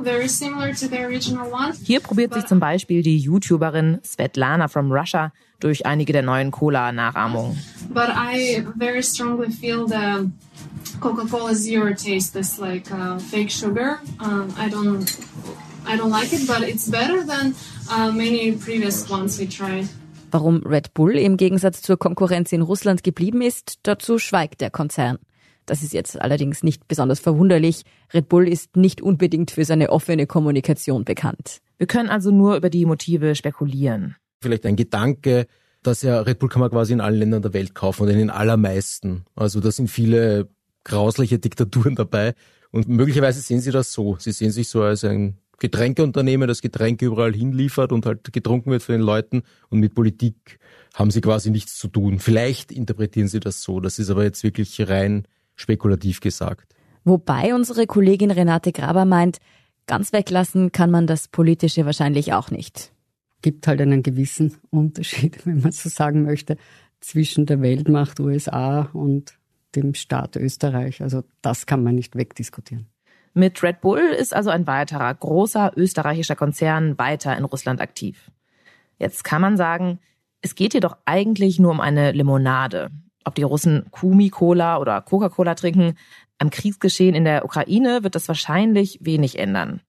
Hier 1.84 2.00
probiert 2.02 2.36
sich 2.36 2.46
zum 2.46 2.60
Beispiel 2.60 3.02
die 3.02 3.18
YouTuberin 3.18 3.98
Svetlana 4.04 4.68
from 4.68 4.92
Russia 4.92 5.34
durch 5.60 5.88
einige 5.88 6.14
der 6.14 6.22
neuen 6.22 6.52
Cola-Nachahmungen. 6.52 7.58
But 7.90 8.10
I 8.10 8.64
very 8.76 9.02
strongly 9.02 9.50
feel 9.50 9.88
the 9.88 10.30
Coca-Cola 11.00 11.56
Zero 11.56 11.96
taste 11.96 12.34
this 12.34 12.60
like 12.60 12.92
uh, 12.92 13.18
fake 13.18 13.50
sugar. 13.50 14.02
Um, 14.20 14.54
I 14.56 14.70
don't, 14.70 15.18
I 15.88 15.98
don't 15.98 16.12
like 16.12 16.32
it, 16.32 16.46
but 16.46 16.62
it's 16.62 16.88
better 16.88 17.26
than 17.26 17.56
uh, 17.90 18.12
many 18.12 18.52
previous 18.52 19.10
ones 19.10 19.40
we 19.40 19.48
tried. 19.48 19.88
Warum 20.30 20.62
Red 20.66 20.94
Bull 20.94 21.14
im 21.18 21.38
Gegensatz 21.38 21.82
zur 21.82 21.98
Konkurrenz 21.98 22.52
in 22.52 22.62
Russland 22.62 23.04
geblieben 23.04 23.42
ist, 23.42 23.80
dazu 23.84 24.20
schweigt 24.20 24.60
der 24.60 24.70
Konzern. 24.70 25.20
Das 25.66 25.84
ist 25.84 25.94
jetzt 25.94 26.20
allerdings 26.20 26.64
nicht 26.64 26.88
besonders 26.88 27.20
verwunderlich. 27.20 27.84
Red 28.14 28.30
Bull 28.30 28.48
ist 28.48 28.76
nicht 28.76 29.02
unbedingt 29.02 29.52
für 29.52 29.66
seine 29.66 29.90
offene 29.90 30.28
Kommunikation 30.28 31.06
bekannt. 31.06 31.60
Wir 31.78 31.88
können 31.88 32.10
also 32.10 32.32
nur 32.32 32.58
über 32.58 32.70
die 32.70 32.86
Motive 32.86 33.36
spekulieren. 33.36 34.16
Vielleicht 34.42 34.66
ein 34.66 34.76
Gedanke, 34.76 35.48
dass 35.82 36.02
ja 36.02 36.20
Red 36.20 36.40
Bull 36.40 36.50
kann 36.50 36.60
man 36.60 36.72
quasi 36.72 36.94
in 36.94 37.02
allen 37.02 37.20
Ländern 37.20 37.42
der 37.42 37.54
Welt 37.54 37.74
kaufen 37.74 38.04
und 38.04 38.10
in 38.10 38.18
den 38.18 38.30
allermeisten. 38.30 39.26
Also 39.36 39.60
da 39.60 39.72
sind 39.72 39.90
viele 39.90 40.50
grausliche 40.84 41.40
Diktaturen 41.40 41.96
dabei 41.96 42.34
und 42.72 42.88
möglicherweise 42.88 43.42
sehen 43.42 43.60
sie 43.60 43.72
das 43.72 43.94
so. 43.94 44.18
Sie 44.20 44.32
sehen 44.32 44.52
sich 44.52 44.70
so 44.70 44.84
als 44.84 45.04
ein 45.04 45.38
Getränkeunternehmen, 45.60 46.48
das 46.48 46.62
Getränke 46.62 47.06
überall 47.06 47.34
hinliefert 47.34 47.92
und 47.92 48.06
halt 48.06 48.32
getrunken 48.32 48.72
wird 48.72 48.84
von 48.84 48.94
den 48.94 49.02
Leuten 49.02 49.44
und 49.70 49.80
mit 49.80 49.96
Politik 49.96 50.60
haben 50.94 51.12
sie 51.12 51.22
quasi 51.22 51.50
nichts 51.50 51.78
zu 51.78 51.88
tun. 51.88 52.20
Vielleicht 52.20 52.72
interpretieren 52.72 53.28
sie 53.28 53.40
das 53.40 53.62
so, 53.62 53.80
das 53.80 54.00
ist 54.00 54.10
aber 54.10 54.24
jetzt 54.24 54.44
wirklich 54.44 54.88
rein 54.88 55.28
spekulativ 55.56 56.20
gesagt. 56.20 56.76
Wobei 57.04 57.56
unsere 57.56 57.88
Kollegin 57.88 58.32
Renate 58.32 58.72
Graber 58.72 59.06
meint, 59.06 59.40
ganz 59.88 60.14
weglassen 60.14 60.72
kann 60.72 60.92
man 60.92 61.08
das 61.08 61.28
Politische 61.28 61.86
wahrscheinlich 61.86 62.34
auch 62.34 62.52
nicht. 62.52 62.92
Gibt 63.42 63.68
halt 63.68 63.82
einen 63.82 64.04
gewissen 64.04 64.56
Unterschied, 64.70 65.46
wenn 65.46 65.62
man 65.62 65.72
so 65.72 65.90
sagen 65.90 66.24
möchte, 66.24 66.58
zwischen 67.00 67.46
der 67.46 67.62
Weltmacht 67.62 68.20
USA 68.20 68.90
und 68.94 69.38
dem 69.76 69.94
Staat 69.94 70.36
Österreich. 70.36 71.02
Also 71.02 71.24
das 71.42 71.66
kann 71.66 71.84
man 71.84 71.96
nicht 71.96 72.16
wegdiskutieren. 72.16 72.88
Mit 73.38 73.62
Red 73.62 73.82
Bull 73.82 74.00
ist 74.00 74.36
also 74.36 74.50
ein 74.50 74.66
weiterer 74.66 75.14
großer 75.14 75.72
österreichischer 75.76 76.36
Konzern 76.36 76.98
weiter 76.98 77.38
in 77.38 77.46
Russland 77.46 77.82
aktiv. 77.82 78.32
Jetzt 78.98 79.24
kann 79.24 79.44
man 79.44 79.58
sagen, 79.58 80.00
es 80.42 80.56
geht 80.56 80.74
jedoch 80.74 80.98
eigentlich 81.06 81.60
nur 81.60 81.70
um 81.70 81.80
eine 81.80 82.14
Limonade. 82.14 82.90
Ob 83.26 83.36
die 83.36 83.44
Russen 83.44 83.86
Kumi-Cola 83.92 84.80
oder 84.80 85.02
Coca-Cola 85.02 85.54
trinken, 85.54 86.00
am 86.40 86.50
Kriegsgeschehen 86.50 87.14
in 87.14 87.26
der 87.26 87.46
Ukraine 87.46 88.02
wird 88.02 88.16
das 88.16 88.28
wahrscheinlich 88.28 88.98
wenig 89.04 89.38
ändern. 89.38 89.82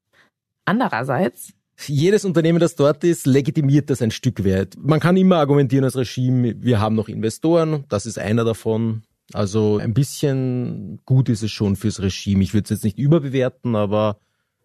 Andererseits 0.67 1.55
jedes 1.87 2.25
Unternehmen, 2.27 2.59
das 2.59 2.75
dort 2.75 3.03
ist, 3.05 3.27
legitimiert 3.27 3.89
das 3.89 4.03
ein 4.03 4.11
Stück 4.11 4.45
weit. 4.45 4.75
Man 4.77 5.01
kann 5.01 5.17
immer 5.17 5.37
argumentieren 5.37 5.85
als 5.85 5.97
Regime, 5.97 6.55
wir 6.59 6.81
haben 6.81 6.97
noch 6.97 7.09
Investoren, 7.09 7.85
das 7.89 8.05
ist 8.05 8.19
einer 8.19 8.45
davon. 8.45 9.05
Also 9.33 9.79
ein 9.79 9.95
bisschen 9.95 11.01
gut 11.05 11.29
ist 11.29 11.43
es 11.43 11.51
schon 11.51 11.77
fürs 11.77 12.01
Regime. 12.01 12.43
Ich 12.43 12.55
würde 12.55 12.65
es 12.65 12.71
jetzt 12.71 12.85
nicht 12.85 12.99
überbewerten, 12.99 13.77
aber 13.77 14.19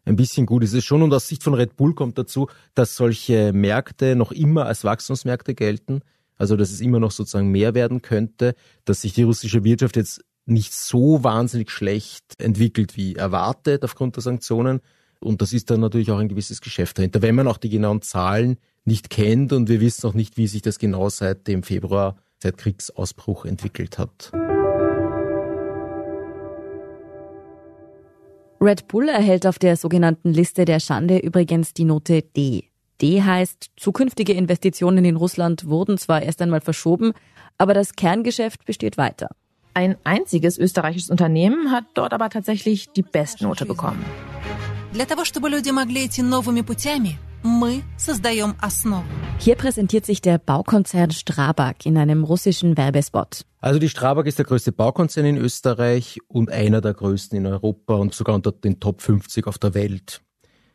ein 0.05 0.15
bisschen 0.15 0.45
gut 0.45 0.63
ist 0.63 0.73
es 0.73 0.85
schon. 0.85 1.01
Und 1.01 1.13
aus 1.13 1.27
Sicht 1.27 1.43
von 1.43 1.53
Red 1.53 1.75
Bull 1.75 1.93
kommt 1.93 2.17
dazu, 2.17 2.47
dass 2.73 2.95
solche 2.95 3.51
Märkte 3.53 4.15
noch 4.15 4.31
immer 4.31 4.65
als 4.65 4.83
Wachstumsmärkte 4.83 5.53
gelten. 5.53 6.01
Also 6.37 6.55
dass 6.55 6.71
es 6.71 6.81
immer 6.81 6.99
noch 6.99 7.11
sozusagen 7.11 7.51
mehr 7.51 7.73
werden 7.73 8.01
könnte, 8.01 8.55
dass 8.85 9.01
sich 9.01 9.13
die 9.13 9.23
russische 9.23 9.63
Wirtschaft 9.63 9.95
jetzt 9.95 10.23
nicht 10.45 10.73
so 10.73 11.23
wahnsinnig 11.23 11.71
schlecht 11.71 12.23
entwickelt 12.37 12.97
wie 12.97 13.15
erwartet 13.15 13.83
aufgrund 13.83 14.15
der 14.15 14.23
Sanktionen. 14.23 14.81
Und 15.19 15.41
das 15.41 15.53
ist 15.53 15.69
dann 15.69 15.79
natürlich 15.79 16.11
auch 16.11 16.17
ein 16.17 16.27
gewisses 16.27 16.59
Geschäft 16.59 16.97
dahinter, 16.97 17.21
wenn 17.21 17.35
man 17.35 17.47
auch 17.47 17.57
die 17.57 17.69
genauen 17.69 18.01
Zahlen 18.01 18.57
nicht 18.83 19.09
kennt 19.09 19.53
und 19.53 19.69
wir 19.69 19.79
wissen 19.79 20.05
auch 20.07 20.13
nicht, 20.13 20.35
wie 20.35 20.47
sich 20.47 20.61
das 20.61 20.79
genau 20.79 21.07
seit 21.07 21.47
dem 21.47 21.63
Februar, 21.63 22.17
seit 22.39 22.57
Kriegsausbruch 22.57 23.45
entwickelt 23.45 23.97
hat. 23.97 24.33
Red 28.63 28.87
Bull 28.87 29.09
erhält 29.09 29.45
auf 29.45 29.59
der 29.59 29.75
sogenannten 29.75 30.31
Liste 30.31 30.63
der 30.63 30.79
Schande 30.79 31.17
übrigens 31.17 31.73
die 31.73 31.83
Note 31.83 32.21
D. 32.21 32.69
D 33.01 33.21
heißt, 33.21 33.71
zukünftige 33.75 34.31
Investitionen 34.31 35.03
in 35.03 35.17
Russland 35.17 35.67
wurden 35.67 35.97
zwar 35.97 36.21
erst 36.21 36.41
einmal 36.41 36.61
verschoben, 36.61 37.11
aber 37.57 37.73
das 37.73 37.97
Kerngeschäft 37.97 38.63
besteht 38.63 38.97
weiter. 38.97 39.27
Ein 39.73 39.97
einziges 40.05 40.57
österreichisches 40.57 41.09
Unternehmen 41.09 41.71
hat 41.71 41.83
dort 41.93 42.13
aber 42.13 42.29
tatsächlich 42.29 42.89
die 42.91 43.01
Bestnote 43.01 43.65
bekommen. 43.65 44.05
Для 44.92 45.06
того, 45.06 45.24
чтобы 45.24 45.48
люди 45.50 45.70
могли 45.70 46.06
идти 46.06 46.22
новыми 46.22 46.62
путями, 46.62 47.18
мы 47.42 47.82
создаем 47.96 48.56
основу. 48.60 49.04
Hier 49.38 49.54
präsentiert 49.54 50.04
sich 50.04 50.20
der 50.20 50.38
Baukonzern 50.38 51.10
Strabag 51.12 51.84
in 51.84 51.96
einem 51.96 52.24
russischen 52.24 52.76
Werbespot. 52.76 53.44
Also 53.60 53.78
die 53.78 53.88
Strabag 53.88 54.26
ist 54.26 54.38
der 54.38 54.44
größte 54.44 54.72
Baukonzern 54.72 55.24
in 55.26 55.36
Österreich 55.36 56.18
und 56.26 56.50
einer 56.50 56.80
der 56.80 56.94
größten 56.94 57.38
in 57.38 57.46
Europa 57.46 57.94
und 57.94 58.14
sogar 58.14 58.34
unter 58.34 58.52
den 58.52 58.80
Top 58.80 59.00
50 59.02 59.46
auf 59.46 59.58
der 59.58 59.74
Welt. 59.74 60.22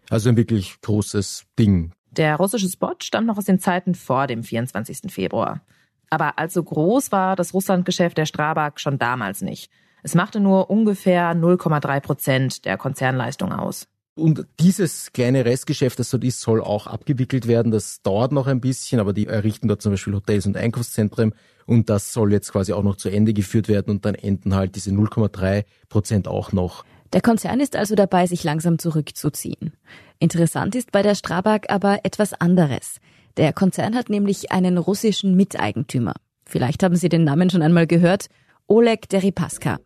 Also 0.09 0.29
ein 0.29 0.37
wirklich 0.37 0.79
großes 0.81 1.45
Ding. 1.59 1.91
Der 2.11 2.35
russische 2.35 2.69
Spot 2.69 2.95
stammt 3.01 3.27
noch 3.27 3.37
aus 3.37 3.45
den 3.45 3.59
Zeiten 3.59 3.95
vor 3.95 4.27
dem 4.27 4.43
24. 4.43 5.11
Februar. 5.11 5.61
Aber 6.09 6.37
allzu 6.37 6.63
groß 6.63 7.11
war 7.11 7.35
das 7.35 7.53
Russlandgeschäft 7.53 8.17
der 8.17 8.25
Strabag 8.25 8.79
schon 8.79 8.99
damals 8.99 9.41
nicht. 9.41 9.71
Es 10.03 10.13
machte 10.13 10.39
nur 10.39 10.69
ungefähr 10.69 11.33
0,3 11.33 11.99
Prozent 12.01 12.65
der 12.65 12.77
Konzernleistung 12.77 13.51
aus. 13.51 13.87
Und 14.18 14.46
dieses 14.58 15.12
kleine 15.12 15.44
Restgeschäft, 15.44 15.98
das 15.98 16.10
dort 16.10 16.24
ist, 16.24 16.40
soll 16.40 16.60
auch 16.60 16.88
abgewickelt 16.88 17.46
werden. 17.46 17.70
Das 17.70 18.02
dauert 18.02 18.32
noch 18.32 18.48
ein 18.48 18.60
bisschen, 18.60 18.98
aber 18.98 19.12
die 19.12 19.28
errichten 19.28 19.68
dort 19.68 19.80
zum 19.80 19.92
Beispiel 19.92 20.14
Hotels 20.14 20.44
und 20.44 20.56
Einkaufszentren 20.56 21.34
und 21.66 21.88
das 21.88 22.12
soll 22.12 22.32
jetzt 22.32 22.50
quasi 22.50 22.72
auch 22.72 22.82
noch 22.82 22.96
zu 22.96 23.10
Ende 23.10 23.32
geführt 23.32 23.68
werden 23.68 23.90
und 23.90 24.04
dann 24.04 24.14
enden 24.14 24.54
halt 24.54 24.74
diese 24.74 24.90
0,3 24.90 25.64
Prozent 25.88 26.26
auch 26.26 26.50
noch. 26.52 26.84
Der 27.12 27.20
Konzern 27.20 27.60
ist 27.60 27.76
also 27.76 27.94
dabei, 27.94 28.26
sich 28.26 28.42
langsam 28.42 28.78
zurückzuziehen. 28.78 29.72
Interessant 30.18 30.74
ist 30.74 30.90
bei 30.92 31.02
der 31.02 31.14
Strabag 31.14 31.68
aber 31.68 32.00
etwas 32.04 32.34
anderes. 32.34 32.96
Der 33.36 33.52
Konzern 33.52 33.94
hat 33.94 34.10
nämlich 34.10 34.50
einen 34.50 34.78
russischen 34.78 35.36
Miteigentümer. 35.36 36.14
Vielleicht 36.44 36.82
haben 36.82 36.96
Sie 36.96 37.08
den 37.08 37.24
Namen 37.24 37.50
schon 37.50 37.62
einmal 37.62 37.86
gehört. 37.86 38.26
Oleg 38.66 39.08
Deripaska. 39.08 39.78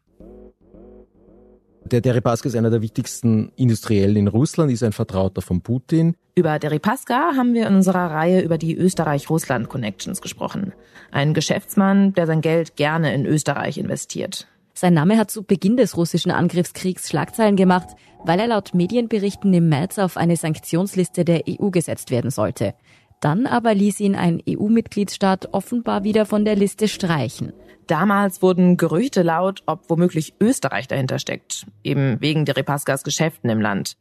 Der 1.93 2.01
Deripaska 2.01 2.49
ist 2.49 2.57
einer 2.57 2.71
der 2.71 2.81
wichtigsten 2.81 3.53
Industriellen 3.55 4.17
in 4.17 4.27
Russland, 4.27 4.73
ist 4.73 4.83
ein 4.83 4.93
Vertrauter 4.93 5.43
von 5.43 5.61
Putin. 5.61 6.17
Über 6.35 6.59
Deripaska 6.59 7.33
haben 7.37 7.53
wir 7.53 7.67
in 7.67 7.75
unserer 7.75 8.11
Reihe 8.11 8.41
über 8.41 8.57
die 8.57 8.75
Österreich-Russland-Connections 8.75 10.23
gesprochen. 10.23 10.73
Ein 11.11 11.35
Geschäftsmann, 11.35 12.15
der 12.15 12.27
sein 12.27 12.41
Geld 12.41 12.77
gerne 12.77 13.15
in 13.15 13.27
Österreich 13.27 13.77
investiert. 13.77 14.49
Sein 14.73 14.95
Name 14.95 15.19
hat 15.19 15.31
zu 15.31 15.43
Beginn 15.43 15.77
des 15.77 15.99
russischen 15.99 16.31
Angriffskriegs 16.31 17.11
Schlagzeilen 17.11 17.57
gemacht, 17.57 17.89
weil 18.25 18.41
er 18.41 18.47
laut 18.47 18.73
Medienberichten 18.73 19.53
im 19.53 19.69
März 19.69 19.99
auf 19.99 20.17
eine 20.17 20.39
Sanktionsliste 20.39 21.27
der 21.27 21.43
EU 21.47 21.69
gesetzt 21.69 22.11
werden 22.11 22.31
sollte. 22.31 22.73
Dann 23.21 23.47
aber 23.47 23.75
ließ 23.75 24.01
ihn 24.01 24.17
ein 24.17 24.43
EU-Mitgliedsstaat 24.49 25.51
offenbar 25.53 26.05
wieder 26.05 26.25
von 26.25 26.47
der 26.47 26.57
Liste 26.57 26.89
streichen. 26.89 27.53
Damals 27.93 28.41
wurden 28.41 28.79
Gerüchte 28.79 29.21
laut, 29.21 29.63
ob 29.67 29.91
womöglich 29.91 30.33
Österreich 30.41 30.89
dahinter 30.89 31.19
steckt, 31.19 31.67
eben 31.85 32.19
wegen 32.23 32.47
Deripaskas 32.47 33.05
Geschäften 33.05 33.51
im 33.51 33.61
Land. 33.61 33.99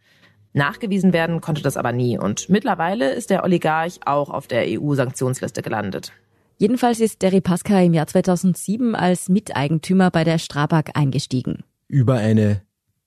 Nachgewiesen 0.53 1.11
werden 1.11 1.41
konnte 1.41 1.61
das 1.61 1.75
aber 1.75 1.91
nie 1.91 2.17
und 2.17 2.47
mittlerweile 2.47 3.11
ist 3.11 3.31
der 3.31 3.43
Oligarch 3.43 3.99
auch 4.05 4.29
auf 4.29 4.47
der 4.47 4.63
EU-Sanktionsliste 4.65 5.61
gelandet. 5.61 6.13
Jedenfalls 6.57 7.01
ist 7.01 7.21
Deripaska 7.21 7.81
im 7.81 7.93
Jahr 7.93 8.07
2007 8.07 8.95
als 8.95 9.27
Miteigentümer 9.27 10.09
bei 10.09 10.23
der 10.23 10.37
Strabag 10.37 10.91
eingestiegen. 10.93 11.65
Über 11.89 12.13
eine 12.13 12.61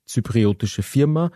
zypriotische 0.04 0.82
Firma 0.82 1.30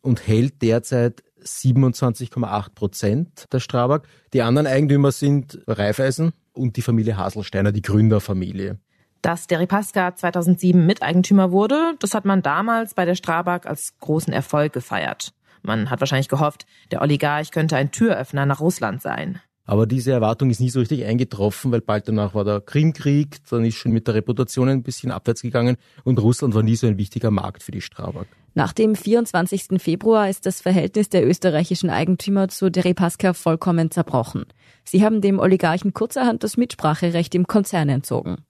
und 0.00 0.26
hält 0.26 0.62
derzeit 0.62 1.22
27,8 1.42 2.74
Prozent 2.74 3.44
der 3.52 3.60
Strabag. 3.60 4.04
Die 4.32 4.40
anderen 4.40 4.66
Eigentümer 4.66 5.12
sind 5.12 5.58
Raiffeisen 5.66 6.32
und 6.54 6.78
die 6.78 6.82
Familie 6.82 7.18
Haselsteiner, 7.18 7.70
die 7.70 7.82
Gründerfamilie. 7.82 8.78
Dass 9.24 9.46
Deripaska 9.46 10.14
2007 10.14 10.84
Miteigentümer 10.84 11.50
wurde, 11.50 11.94
das 11.98 12.12
hat 12.12 12.26
man 12.26 12.42
damals 12.42 12.92
bei 12.92 13.06
der 13.06 13.14
Strabag 13.14 13.60
als 13.64 13.94
großen 13.98 14.34
Erfolg 14.34 14.74
gefeiert. 14.74 15.32
Man 15.62 15.88
hat 15.88 16.00
wahrscheinlich 16.00 16.28
gehofft, 16.28 16.66
der 16.90 17.00
Oligarch 17.00 17.50
könnte 17.50 17.74
ein 17.78 17.90
Türöffner 17.90 18.44
nach 18.44 18.60
Russland 18.60 19.00
sein. 19.00 19.40
Aber 19.64 19.86
diese 19.86 20.12
Erwartung 20.12 20.50
ist 20.50 20.60
nie 20.60 20.68
so 20.68 20.78
richtig 20.78 21.06
eingetroffen, 21.06 21.72
weil 21.72 21.80
bald 21.80 22.06
danach 22.06 22.34
war 22.34 22.44
der 22.44 22.60
Krimkrieg, 22.60 23.38
dann 23.48 23.64
ist 23.64 23.76
schon 23.76 23.92
mit 23.92 24.06
der 24.06 24.14
Reputation 24.14 24.68
ein 24.68 24.82
bisschen 24.82 25.10
abwärts 25.10 25.40
gegangen 25.40 25.78
und 26.04 26.20
Russland 26.20 26.54
war 26.54 26.62
nie 26.62 26.76
so 26.76 26.86
ein 26.86 26.98
wichtiger 26.98 27.30
Markt 27.30 27.62
für 27.62 27.72
die 27.72 27.80
Strabag. 27.80 28.26
Nach 28.52 28.74
dem 28.74 28.94
24. 28.94 29.80
Februar 29.80 30.28
ist 30.28 30.44
das 30.44 30.60
Verhältnis 30.60 31.08
der 31.08 31.26
österreichischen 31.26 31.88
Eigentümer 31.88 32.48
zu 32.48 32.70
Deripaska 32.70 33.32
vollkommen 33.32 33.90
zerbrochen. 33.90 34.44
Sie 34.84 35.02
haben 35.02 35.22
dem 35.22 35.38
Oligarchen 35.38 35.94
kurzerhand 35.94 36.44
das 36.44 36.58
Mitspracherecht 36.58 37.34
im 37.34 37.46
Konzern 37.46 37.88
entzogen. 37.88 38.44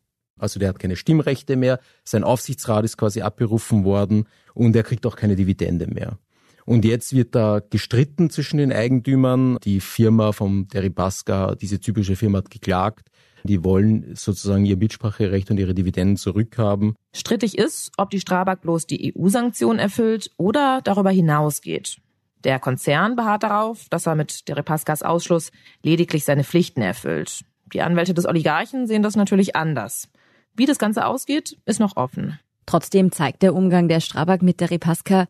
Also 0.44 0.61
der 0.61 0.68
hat 0.68 0.78
keine 0.78 0.94
Stimmrechte 0.96 1.57
mehr, 1.57 1.80
sein 2.04 2.22
Aufsichtsrat 2.22 2.85
ist 2.85 2.98
quasi 2.98 3.22
abberufen 3.22 3.85
worden 3.85 4.26
und 4.52 4.76
er 4.76 4.83
kriegt 4.83 5.07
auch 5.07 5.16
keine 5.16 5.37
Dividende 5.37 5.87
mehr. 5.87 6.18
Und 6.66 6.85
jetzt 6.85 7.14
wird 7.14 7.35
da 7.35 7.61
gestritten 7.70 8.30
zwischen 8.30 8.59
den 8.59 8.72
Eigentümern. 8.72 9.59
Die 9.64 9.80
Firma 9.80 10.33
vom 10.33 10.68
Deripaska, 10.68 11.54
diese 11.54 11.80
typische 11.80 12.14
Firma 12.16 12.38
hat 12.38 12.50
geklagt. 12.50 13.09
Die 13.42 13.64
wollen 13.64 14.14
sozusagen 14.14 14.64
ihr 14.64 14.76
Mitspracherecht 14.76 15.50
und 15.50 15.59
ihre 15.59 15.74
Dividenden 15.74 16.16
zurückhaben. 16.16 16.94
Strittig 17.14 17.59
ist, 17.59 17.90
ob 17.98 18.11
die 18.11 18.20
Strabag 18.20 18.62
bloß 18.62 18.87
die 18.87 19.14
EU-Sanktion 19.14 19.78
erfüllt 19.78 20.30
oder 20.37 20.80
darüber 20.83 21.11
hinausgeht. 21.11 21.98
Der 22.44 22.59
Konzern 22.59 23.16
beharrt 23.16 23.42
darauf, 23.42 23.87
dass 23.88 24.07
er 24.07 24.14
mit 24.14 24.48
Deripaskas 24.48 25.02
Ausschluss 25.02 25.50
lediglich 25.83 26.24
seine 26.24 26.44
Pflichten 26.44 26.83
erfüllt. 26.83 27.44
Die 27.72 27.83
Anwälte 27.83 28.14
des 28.14 28.26
Oligarchen 28.26 28.87
sehen 28.87 29.02
das 29.02 29.16
natürlich 29.16 29.57
anders. 29.57 30.09
Wie 30.56 30.66
das 30.66 30.78
Ganze 30.78 31.06
ausgeht, 31.06 31.58
ist 31.64 31.80
noch 31.80 31.96
offen. 31.96 32.38
Trotzdem 32.66 33.10
zeigt 33.10 33.42
der 33.42 33.54
Umgang 33.54 33.88
der 33.88 34.00
Strabag 34.00 34.40
mit 34.42 34.60
Deripaska, 34.60 35.26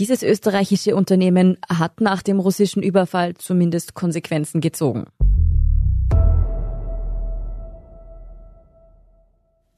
dieses 0.00 0.24
österreichische 0.24 0.96
Unternehmen 0.96 1.56
hat 1.68 2.00
nach 2.00 2.22
dem 2.22 2.40
russischen 2.40 2.82
Überfall 2.82 3.34
zumindest 3.34 3.94
Konsequenzen 3.94 4.60
gezogen. 4.60 5.04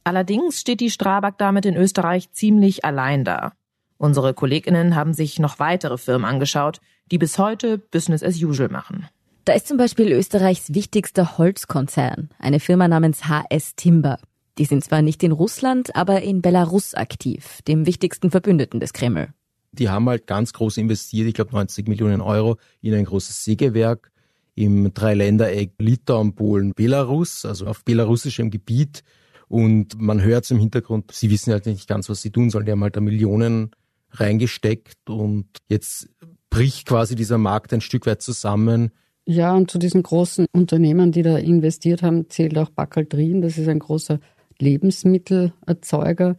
Allerdings 0.05 0.61
steht 0.61 0.81
die 0.81 0.91
Strabag 0.91 1.35
damit 1.37 1.67
in 1.67 1.77
Österreich 1.77 2.31
ziemlich 2.33 2.85
allein 2.87 3.25
da. 3.25 3.53
Unsere 3.99 4.33
Kolleginnen 4.33 4.97
haben 4.97 5.13
sich 5.13 5.39
noch 5.39 5.59
weitere 5.59 5.99
Firmen 5.99 6.25
angeschaut, 6.25 6.81
die 7.11 7.19
bis 7.19 7.39
heute 7.39 7.77
Business 7.77 8.23
as 8.23 8.43
usual 8.43 8.71
machen. 8.71 9.07
Da 9.45 9.53
ist 9.53 9.69
zum 9.69 9.77
Beispiel 9.77 10.13
Österreichs 10.13 10.73
wichtigster 10.73 11.37
Holzkonzern, 11.37 12.31
eine 12.39 12.61
Firma 12.61 12.89
namens 12.89 13.29
HS 13.29 13.75
Timber. 13.77 14.19
Die 14.59 14.65
sind 14.65 14.83
zwar 14.85 15.03
nicht 15.03 15.23
in 15.23 15.33
Russland, 15.33 15.95
aber 15.95 16.23
in 16.23 16.41
Belarus 16.41 16.95
aktiv, 16.95 17.61
dem 17.69 17.87
wichtigsten 17.87 18.31
Verbündeten 18.31 18.81
des 18.81 18.93
Kreml. 18.93 19.29
Die 19.73 19.91
haben 19.91 20.09
halt 20.09 20.27
ganz 20.27 20.53
groß 20.55 20.79
investiert, 20.79 21.29
ich 21.29 21.35
glaube 21.35 21.53
90 21.53 21.87
Millionen 21.89 22.23
Euro, 22.23 22.57
in 22.81 22.95
ein 22.95 23.05
großes 23.05 23.45
Sägewerk 23.45 24.11
im 24.57 24.93
Dreiländereck 24.93 25.73
Litauen, 25.79 26.35
Polen, 26.35 26.73
Belarus, 26.75 27.45
also 27.45 27.67
auf 27.67 27.85
belarussischem 27.85 28.51
Gebiet. 28.51 29.05
Und 29.49 30.01
man 30.01 30.23
hört 30.23 30.45
zum 30.47 30.59
Hintergrund, 30.59 31.13
sie 31.13 31.31
wissen 31.31 31.53
halt 31.53 31.67
nicht 31.67 31.87
ganz, 31.87 32.09
was 32.09 32.23
sie 32.23 32.31
tun 32.31 32.51
sollen. 32.51 32.65
Die 32.65 32.73
haben 32.73 32.83
halt 32.83 32.97
da 32.97 33.01
Millionen 33.01 33.71
reingesteckt 34.11 35.09
und 35.09 35.47
jetzt 35.69 36.09
bricht 36.51 36.89
quasi 36.89 37.15
dieser 37.15 37.39
Markt 37.39 37.73
ein 37.75 37.83
Stück 37.83 38.07
weit 38.07 38.23
zusammen. 38.23 38.93
Ja, 39.27 39.55
und 39.55 39.71
zu 39.71 39.79
diesen 39.79 40.03
großen 40.03 40.47
Unternehmen, 40.53 41.13
die 41.13 41.23
da 41.23 41.37
investiert 41.37 42.03
haben, 42.03 42.31
zählt 42.31 42.57
auch 42.57 42.71
Bakaltrin. 42.71 43.43
Das 43.43 43.59
ist 43.59 43.69
ein 43.69 43.81
großer 43.81 44.21
Lebensmittelerzeuger. 44.59 46.37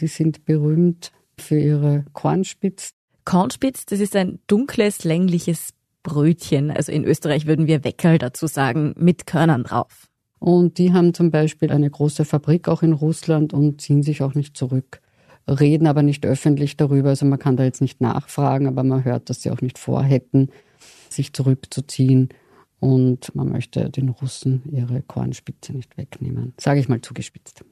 Die 0.00 0.06
sind 0.06 0.44
berühmt 0.44 1.12
für 1.38 1.58
ihre 1.58 2.04
Kornspitz. 2.12 2.94
Kornspitz, 3.24 3.86
das 3.86 4.00
ist 4.00 4.16
ein 4.16 4.40
dunkles, 4.46 5.04
längliches 5.04 5.70
Brötchen. 6.02 6.70
Also 6.70 6.92
in 6.92 7.04
Österreich 7.04 7.46
würden 7.46 7.66
wir 7.66 7.84
Weckerl 7.84 8.18
dazu 8.18 8.46
sagen, 8.46 8.94
mit 8.96 9.26
Körnern 9.26 9.64
drauf. 9.64 10.08
Und 10.38 10.78
die 10.78 10.92
haben 10.92 11.12
zum 11.12 11.30
Beispiel 11.30 11.70
eine 11.70 11.90
große 11.90 12.24
Fabrik 12.24 12.66
auch 12.66 12.82
in 12.82 12.94
Russland 12.94 13.52
und 13.52 13.80
ziehen 13.80 14.02
sich 14.02 14.22
auch 14.22 14.34
nicht 14.34 14.56
zurück, 14.56 15.02
reden 15.46 15.86
aber 15.86 16.02
nicht 16.02 16.24
öffentlich 16.24 16.78
darüber. 16.78 17.10
Also 17.10 17.26
man 17.26 17.38
kann 17.38 17.58
da 17.58 17.64
jetzt 17.64 17.82
nicht 17.82 18.00
nachfragen, 18.00 18.66
aber 18.66 18.82
man 18.82 19.04
hört, 19.04 19.28
dass 19.28 19.42
sie 19.42 19.50
auch 19.50 19.60
nicht 19.60 19.78
vorhätten, 19.78 20.50
sich 21.10 21.34
zurückzuziehen. 21.34 22.30
Und 22.80 23.34
man 23.34 23.50
möchte 23.50 23.90
den 23.90 24.08
Russen 24.08 24.62
ihre 24.72 25.02
Kornspitze 25.02 25.72
nicht 25.72 25.96
wegnehmen. 25.96 26.54
Sage 26.58 26.80
ich 26.80 26.88
mal 26.88 27.00
zugespitzt. 27.00 27.62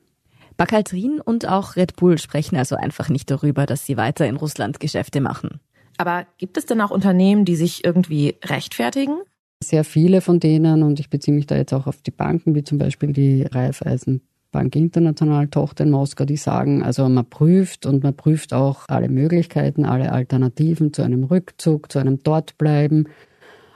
Bakaltrin 0.57 1.21
und 1.21 1.49
auch 1.49 1.77
Red 1.77 1.97
Bull 1.97 2.19
sprechen 2.19 2.57
also 2.57 2.77
einfach 2.77 3.09
nicht 3.09 3.31
darüber, 3.31 3.65
dass 3.65 3.87
sie 3.87 3.97
weiter 3.97 4.27
in 4.27 4.37
Russland 4.37 4.81
Geschäfte 4.81 5.21
machen. 5.21 5.61
Aber 5.97 6.27
gibt 6.37 6.57
es 6.59 6.67
denn 6.67 6.81
auch 6.81 6.91
Unternehmen, 6.91 7.45
die 7.45 7.57
sich 7.57 7.85
irgendwie 7.85 8.37
rechtfertigen? 8.45 9.19
Sehr 9.63 9.85
viele 9.85 10.21
von 10.21 10.41
denen, 10.41 10.83
und 10.83 11.01
ich 11.01 11.11
beziehe 11.11 11.35
mich 11.35 11.47
da 11.47 11.57
jetzt 11.57 11.73
auch 11.73 11.87
auf 11.87 12.03
die 12.03 12.13
Banken, 12.13 12.55
wie 12.55 12.63
zum 12.63 12.79
Beispiel 12.79 13.13
die 13.13 13.43
Raiffeisen 13.43 14.23
Bank 14.51 14.75
International 14.77 15.49
Tochter 15.49 15.85
in 15.85 15.91
Moskau, 15.91 16.25
die 16.25 16.37
sagen, 16.37 16.83
also 16.83 17.09
man 17.09 17.29
prüft 17.29 17.85
und 17.85 18.03
man 18.03 18.15
prüft 18.17 18.55
auch 18.55 18.85
alle 18.89 19.09
Möglichkeiten, 19.09 19.85
alle 19.85 20.13
Alternativen 20.13 20.93
zu 20.93 21.03
einem 21.03 21.25
Rückzug, 21.25 21.93
zu 21.93 21.99
einem 21.99 22.23
Dortbleiben. 22.23 23.09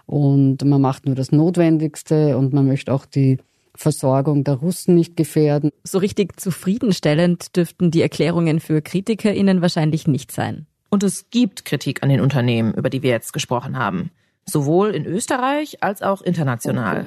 Und 0.06 0.64
man 0.64 0.80
macht 0.80 1.06
nur 1.06 1.14
das 1.14 1.32
Notwendigste 1.32 2.36
und 2.36 2.52
man 2.52 2.66
möchte 2.66 2.92
auch 2.92 3.06
die 3.06 3.38
Versorgung 3.74 4.44
der 4.44 4.54
Russen 4.54 4.94
nicht 4.94 5.16
gefährden. 5.16 5.70
So 5.84 5.98
richtig 5.98 6.38
zufriedenstellend 6.38 7.56
dürften 7.56 7.90
die 7.90 8.02
Erklärungen 8.02 8.60
für 8.60 8.82
KritikerInnen 8.82 9.62
wahrscheinlich 9.62 10.06
nicht 10.06 10.30
sein. 10.32 10.66
Und 10.90 11.02
es 11.02 11.30
gibt 11.30 11.64
Kritik 11.64 12.02
an 12.02 12.10
den 12.10 12.20
Unternehmen, 12.20 12.74
über 12.74 12.90
die 12.90 13.02
wir 13.02 13.10
jetzt 13.10 13.32
gesprochen 13.32 13.78
haben 13.78 14.10
sowohl 14.46 14.94
in 14.94 15.06
Österreich 15.06 15.82
als 15.82 16.02
auch 16.02 16.22
international. 16.22 17.06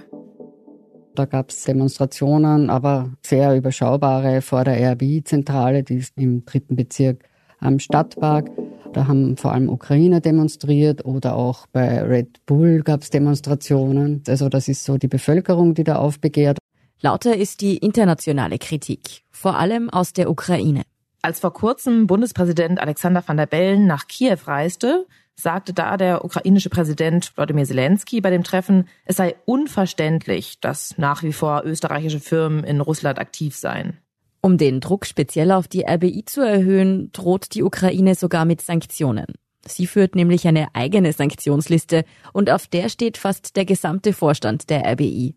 Da 1.16 1.26
gab 1.26 1.50
es 1.50 1.64
Demonstrationen, 1.64 2.70
aber 2.70 3.12
sehr 3.22 3.56
überschaubare 3.56 4.42
vor 4.42 4.66
der 4.66 4.92
RBI-Zentrale, 4.94 5.84
die 5.84 5.98
ist 5.98 6.18
im 6.18 6.44
dritten 6.46 6.76
Bezirk 6.76 7.24
am 7.60 7.80
Stadtpark. 7.80 8.50
Da 8.96 9.08
haben 9.08 9.36
vor 9.36 9.52
allem 9.52 9.68
Ukrainer 9.68 10.22
demonstriert 10.22 11.04
oder 11.04 11.36
auch 11.36 11.68
bei 11.68 12.02
Red 12.02 12.46
Bull 12.46 12.82
gab 12.82 13.02
es 13.02 13.10
Demonstrationen. 13.10 14.24
Also 14.26 14.48
das 14.48 14.70
ist 14.70 14.86
so 14.86 14.98
die 14.98 15.10
Bevölkerung, 15.10 15.74
die 15.74 15.84
da 15.84 15.98
aufbegehrt. 15.98 16.58
Lauter 17.02 17.36
ist 17.36 17.60
die 17.60 17.76
internationale 17.76 18.58
Kritik, 18.58 19.24
vor 19.32 19.60
allem 19.60 19.90
aus 19.90 20.14
der 20.14 20.30
Ukraine. 20.30 20.84
Als 21.22 21.42
vor 21.42 21.52
kurzem 21.52 22.08
Bundespräsident 22.08 22.80
Alexander 22.80 23.22
van 23.26 23.36
der 23.36 23.48
Bellen 23.48 23.86
nach 23.86 24.08
Kiew 24.08 24.38
reiste, 24.46 25.06
sagte 25.36 25.74
da 25.74 25.98
der 25.98 26.24
ukrainische 26.24 26.70
Präsident 26.70 27.34
Wladimir 27.36 27.66
Zelensky 27.66 28.22
bei 28.22 28.30
dem 28.30 28.46
Treffen, 28.46 28.88
es 29.04 29.18
sei 29.18 29.36
unverständlich, 29.44 30.62
dass 30.62 30.98
nach 30.98 31.22
wie 31.22 31.34
vor 31.34 31.64
österreichische 31.66 32.22
Firmen 32.22 32.64
in 32.64 32.80
Russland 32.80 33.20
aktiv 33.20 33.58
seien. 33.58 33.98
Um 34.46 34.60
den 34.60 34.80
Druck 34.80 35.08
speziell 35.08 35.52
auf 35.52 35.68
die 35.68 35.88
RBI 35.88 36.24
zu 36.24 36.42
erhöhen, 36.42 37.10
droht 37.14 37.56
die 37.56 37.64
Ukraine 37.64 38.14
sogar 38.14 38.46
mit 38.46 38.62
Sanktionen. 38.62 39.26
Sie 39.66 39.88
führt 39.88 40.14
nämlich 40.14 40.48
eine 40.48 40.68
eigene 40.76 41.14
Sanktionsliste 41.14 42.06
und 42.32 42.52
auf 42.52 42.68
der 42.68 42.90
steht 42.90 43.18
fast 43.18 43.56
der 43.56 43.66
gesamte 43.66 44.14
Vorstand 44.14 44.70
der 44.70 44.86
RBI. 44.86 45.34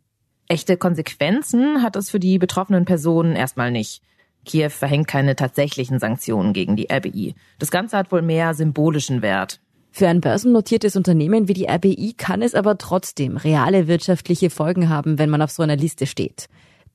Echte 0.47 0.77
Konsequenzen 0.77 1.83
hat 1.83 1.97
es 1.97 2.11
für 2.11 2.21
die 2.21 2.39
betroffenen 2.39 2.85
Personen 2.85 3.35
erstmal 3.35 3.71
nicht. 3.71 4.03
Kiew 4.45 4.69
verhängt 4.69 5.09
keine 5.09 5.37
tatsächlichen 5.37 5.99
Sanktionen 5.99 6.53
gegen 6.53 6.77
die 6.77 6.89
RBI. 6.93 7.35
Das 7.59 7.71
Ganze 7.71 7.97
hat 7.97 8.13
wohl 8.13 8.21
mehr 8.21 8.53
symbolischen 8.53 9.23
Wert. 9.23 9.59
Für 9.91 10.09
ein 10.09 10.21
börsennotiertes 10.21 10.97
Unternehmen 10.97 11.49
wie 11.49 11.55
die 11.55 11.67
RBI 11.67 12.13
kann 12.19 12.43
es 12.43 12.55
aber 12.55 12.77
trotzdem 12.77 13.39
reale 13.39 13.89
wirtschaftliche 13.89 14.51
Folgen 14.51 14.91
haben, 14.91 15.19
wenn 15.19 15.31
man 15.31 15.41
auf 15.41 15.51
so 15.51 15.63
einer 15.63 15.77
Liste 15.77 16.07
steht. 16.07 16.51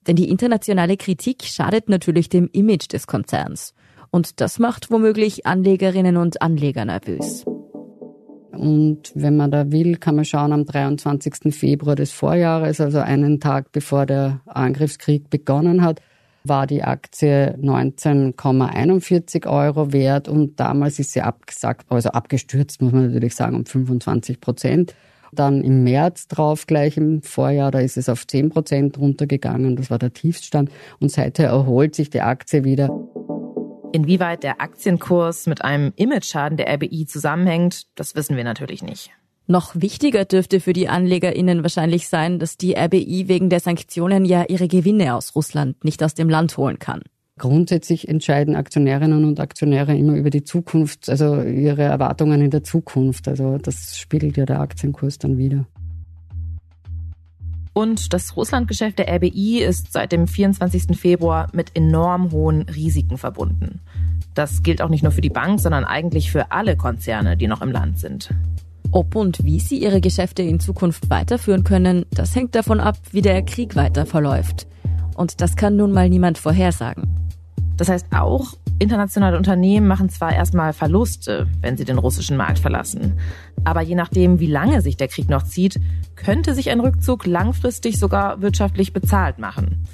Denn 0.08 0.16
die 0.16 0.30
internationale 0.30 0.98
Kritik 0.98 1.44
schadet 1.44 1.90
natürlich 1.90 2.30
dem 2.30 2.50
Image 2.52 2.92
des 2.92 3.08
Konzerns. 3.08 3.74
Und 4.12 4.42
das 4.42 4.60
macht 4.60 4.92
womöglich 4.92 5.46
Anlegerinnen 5.46 6.18
und 6.18 6.42
Anleger 6.42 6.86
nervös. 6.86 7.46
Und 8.52 9.12
wenn 9.16 9.36
man 9.36 9.50
da 9.50 9.72
will, 9.72 9.98
kann 9.98 10.16
man 10.16 10.26
schauen 10.26 10.54
am 10.54 10.66
23. 10.66 11.54
Februar 11.54 11.96
des 11.96 12.12
Vorjahres, 12.12 12.80
also 12.80 13.00
einen 13.00 13.40
Tag 13.40 13.72
bevor 13.72 14.06
der 14.06 14.42
Angriffskrieg 14.46 15.30
begonnen 15.30 15.82
hat, 15.82 16.02
war 16.44 16.68
die 16.68 16.84
Aktie 16.84 17.58
19,41 17.60 19.48
Euro 19.48 19.92
wert 19.94 20.28
und 20.28 20.60
damals 20.60 21.00
ist 21.00 21.14
sie 21.14 21.22
abgesagt, 21.22 21.88
also 21.90 22.10
abgestürzt, 22.10 22.82
muss 22.82 22.92
man 22.92 23.08
natürlich 23.08 23.36
sagen, 23.36 23.56
um 23.56 23.66
25 23.66 24.40
Prozent. 24.40 24.94
Dann 25.34 25.64
im 25.64 25.84
März 25.84 26.28
drauf, 26.28 26.68
gleich 26.68 26.98
im 26.98 27.22
Vorjahr, 27.22 27.72
da 27.72 27.80
ist 27.80 27.98
es 27.98 28.10
auf 28.10 28.28
10 28.28 28.50
Prozent 28.50 28.98
runtergegangen. 28.98 29.76
Das 29.76 29.90
war 29.90 30.00
der 30.00 30.14
Tiefstand. 30.14 30.70
Und 31.00 31.12
seither 31.12 31.48
erholt 31.48 31.96
sich 31.96 32.10
die 32.10 32.22
Aktie 32.22 32.64
wieder. 32.64 32.90
Inwieweit 33.92 34.44
der 34.44 34.60
Aktienkurs 34.60 35.46
mit 35.46 35.64
einem 35.64 35.94
Imageschaden 35.96 36.58
der 36.58 36.74
RBI 36.74 37.06
zusammenhängt, 37.06 37.84
das 37.96 38.16
wissen 38.16 38.36
wir 38.36 38.44
natürlich 38.44 38.82
nicht. 38.82 39.12
Noch 39.46 39.76
wichtiger 39.76 40.24
dürfte 40.26 40.62
für 40.62 40.74
die 40.74 40.88
AnlegerInnen 40.88 41.64
wahrscheinlich 41.64 42.08
sein, 42.08 42.40
dass 42.40 42.58
die 42.58 42.76
RBI 42.78 43.28
wegen 43.28 43.50
der 43.50 43.60
Sanktionen 43.60 44.24
ja 44.24 44.46
ihre 44.48 44.68
Gewinne 44.68 45.16
aus 45.16 45.36
Russland 45.36 45.84
nicht 45.84 46.02
aus 46.02 46.14
dem 46.14 46.30
Land 46.30 46.56
holen 46.58 46.80
kann. 46.80 47.02
Grundsätzlich 47.40 48.08
entscheiden 48.08 48.56
Aktionärinnen 48.56 49.26
und 49.26 49.40
Aktionäre 49.40 49.96
immer 49.96 50.14
über 50.14 50.30
die 50.30 50.44
Zukunft, 50.44 51.10
also 51.10 51.42
ihre 51.42 51.82
Erwartungen 51.82 52.42
in 52.42 52.52
der 52.52 52.64
Zukunft. 52.64 53.28
Also 53.28 53.58
das 53.58 53.98
spiegelt 53.98 54.38
ja 54.38 54.46
der 54.46 54.60
Aktienkurs 54.60 55.18
dann 55.18 55.38
wieder. 55.38 55.66
Und 57.74 58.14
das 58.14 58.38
Russlandgeschäft 58.38 59.00
der 59.00 59.12
RBI 59.16 59.64
ist 59.64 59.92
seit 59.92 60.12
dem 60.12 60.28
24. 60.28 60.96
Februar 60.96 61.48
mit 61.54 61.76
enorm 61.76 62.32
hohen 62.32 62.62
Risiken 62.64 63.18
verbunden. 63.18 63.80
Das 64.36 64.62
gilt 64.62 64.82
auch 64.82 64.90
nicht 64.90 65.02
nur 65.02 65.12
für 65.12 65.22
die 65.22 65.30
Bank, 65.30 65.60
sondern 65.60 65.84
eigentlich 65.84 66.32
für 66.32 66.52
alle 66.52 66.78
Konzerne, 66.78 67.36
die 67.36 67.48
noch 67.48 67.64
im 67.64 67.72
Land 67.72 67.98
sind. 67.98 68.30
Ob 68.92 69.16
und 69.16 69.44
wie 69.44 69.60
sie 69.60 69.82
ihre 69.82 70.02
Geschäfte 70.02 70.44
in 70.44 70.60
Zukunft 70.60 71.10
weiterführen 71.10 71.64
können, 71.64 72.06
das 72.12 72.36
hängt 72.36 72.54
davon 72.54 72.80
ab, 72.80 72.98
wie 73.12 73.24
der 73.24 73.42
Krieg 73.42 73.76
weiter 73.76 74.06
verläuft. 74.06 74.68
Und 75.16 75.42
das 75.42 75.56
kann 75.56 75.76
nun 75.76 75.92
mal 75.92 76.10
niemand 76.10 76.38
vorhersagen. 76.38 77.13
Das 77.78 77.90
heißt 77.90 78.08
auch, 78.12 78.54
internationale 78.80 79.38
Unternehmen 79.38 79.88
machen 79.88 80.10
zwar 80.10 80.34
erstmal 80.34 80.74
Verluste, 80.74 81.48
wenn 81.62 81.78
sie 81.78 81.86
den 81.86 81.98
russischen 81.98 82.38
Markt 82.38 82.60
verlassen. 82.60 83.20
Aber 83.64 83.82
je 83.82 83.96
nachdem, 83.96 84.40
wie 84.40 84.48
lange 84.48 84.82
sich 84.82 84.98
der 84.98 85.08
Krieg 85.08 85.30
noch 85.30 85.44
zieht, 85.44 85.80
könnte 86.16 86.54
sich 86.54 86.70
ein 86.70 86.80
Rückzug 86.80 87.26
langfristig 87.26 87.98
sogar 87.98 88.42
wirtschaftlich 88.42 88.94
bezahlt 88.94 89.40
machen. 89.40 89.86